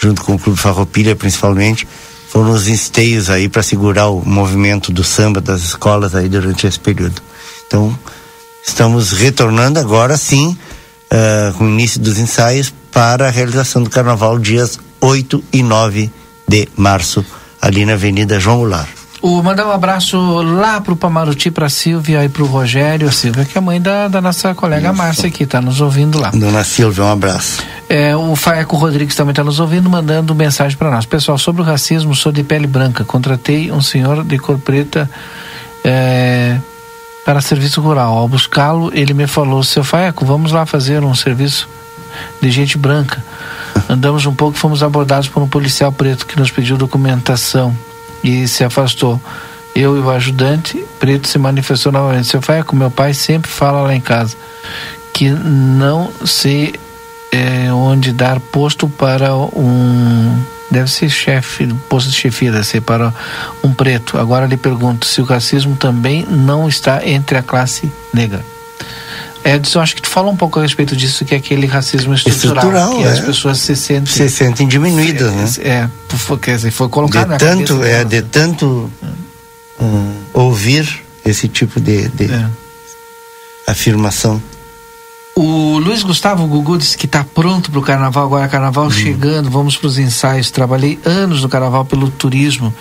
[0.00, 1.86] Junto com o Clube Farroupilha, principalmente.
[2.28, 6.78] Foram os esteios aí para segurar o movimento do samba das escolas aí durante esse
[6.78, 7.20] período.
[7.66, 7.96] Então,
[8.66, 10.56] estamos retornando agora sim,
[11.10, 16.10] ah, com o início dos ensaios, para a realização do carnaval dias 8 e 9
[16.46, 17.24] de março,
[17.62, 18.88] ali na Avenida João Goulart.
[19.22, 23.06] O, mandar um abraço lá pro Pamaruti, pra Silvia e pro Rogério.
[23.06, 26.20] A Silvia, que é a mãe da, da nossa colega Márcia aqui, tá nos ouvindo
[26.20, 26.30] lá.
[26.30, 27.62] Dona Silvia, um abraço.
[27.88, 31.06] É, o Faeco Rodrigues também está nos ouvindo, mandando mensagem para nós.
[31.06, 33.04] Pessoal, sobre o racismo, sou de pele branca.
[33.04, 35.08] Contratei um senhor de cor preta
[35.84, 36.56] é,
[37.24, 38.18] para serviço rural.
[38.18, 41.68] Ao buscá-lo, ele me falou: Seu Faeco, vamos lá fazer um serviço
[42.40, 43.24] de gente branca.
[43.88, 47.76] Andamos um pouco, fomos abordados por um policial preto que nos pediu documentação
[48.22, 49.20] e se afastou.
[49.74, 52.28] Eu e o ajudante preto se manifestou novamente.
[52.28, 54.36] Seu Faeco, meu pai sempre fala lá em casa
[55.12, 56.74] que não se
[57.30, 63.12] é, onde dar posto para um deve ser chefe, posto de chefia deve ser para
[63.62, 64.18] um preto.
[64.18, 68.42] Agora lhe pergunto se o racismo também não está entre a classe negra.
[69.44, 72.56] Edson, acho que tu fala um pouco a respeito disso, que é aquele racismo estrutural,
[72.56, 73.08] Estrutural, que é.
[73.08, 75.64] as pessoas se sentem Se sentem diminuídas, né?
[75.64, 78.90] é, foi, quer dizer, foi colocado de na tanto cabeça é de tanto
[79.80, 82.46] hum, ouvir esse tipo de, de É.
[83.66, 84.40] afirmação
[85.34, 89.76] O Luiz Gustavo Gugu disse que está pronto para o carnaval, agora carnaval chegando, vamos
[89.76, 90.50] para os ensaios.
[90.50, 92.72] Trabalhei anos no carnaval pelo turismo,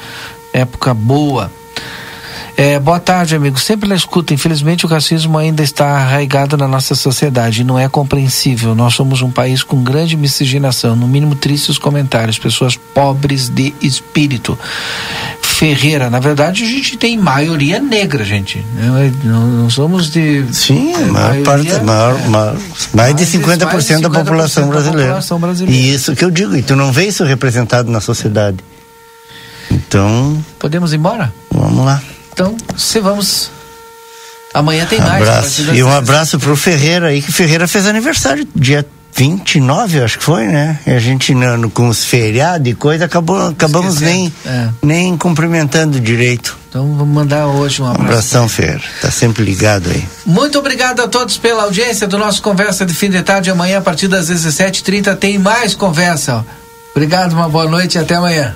[0.53, 1.49] época boa.
[2.57, 3.59] É, boa tarde, amigo.
[3.59, 4.33] Sempre na escuta.
[4.33, 8.75] Infelizmente, o racismo ainda está arraigado na nossa sociedade e não é compreensível.
[8.75, 14.57] Nós somos um país com grande miscigenação, no mínimo tristes comentários, pessoas pobres de espírito.
[15.41, 18.63] Ferreira, na verdade, a gente tem maioria negra, gente.
[18.75, 20.45] Não, não- não somos de.
[20.51, 22.57] Sim, é, maior parte, maior, maior-
[22.93, 25.07] mais de 50%, mais de da população 50% da brasileira.
[25.07, 25.79] população brasileira.
[25.81, 28.57] E isso que eu digo, e tu não vê isso representado na sociedade.
[29.71, 31.31] Então, Podemos ir embora?
[31.51, 32.01] vamos lá.
[32.33, 33.49] Então, se vamos.
[34.53, 35.21] Amanhã tem mais.
[35.27, 35.61] abraço.
[35.61, 35.93] E um 16.
[35.95, 40.79] abraço pro Ferreira aí, que Ferreira fez aniversário dia 29, eu acho que foi, né?
[40.87, 44.69] E a gente no, no- com os feriados e coisa acabou, acabamos nem, É.
[44.81, 46.57] nem cumprimentando direito.
[46.69, 48.07] Então vamos mandar hoje um Um abraço.
[48.09, 48.81] abração, Ferreira.
[49.01, 50.05] Tá sempre ligado aí.
[50.25, 53.49] Muito obrigado a todos pela audiência do nosso Conversa de Fim de Tarde.
[53.51, 56.45] Amanhã, a partir das 17h30, tem mais conversa.
[56.95, 58.55] Obrigado, uma boa noite e até amanhã.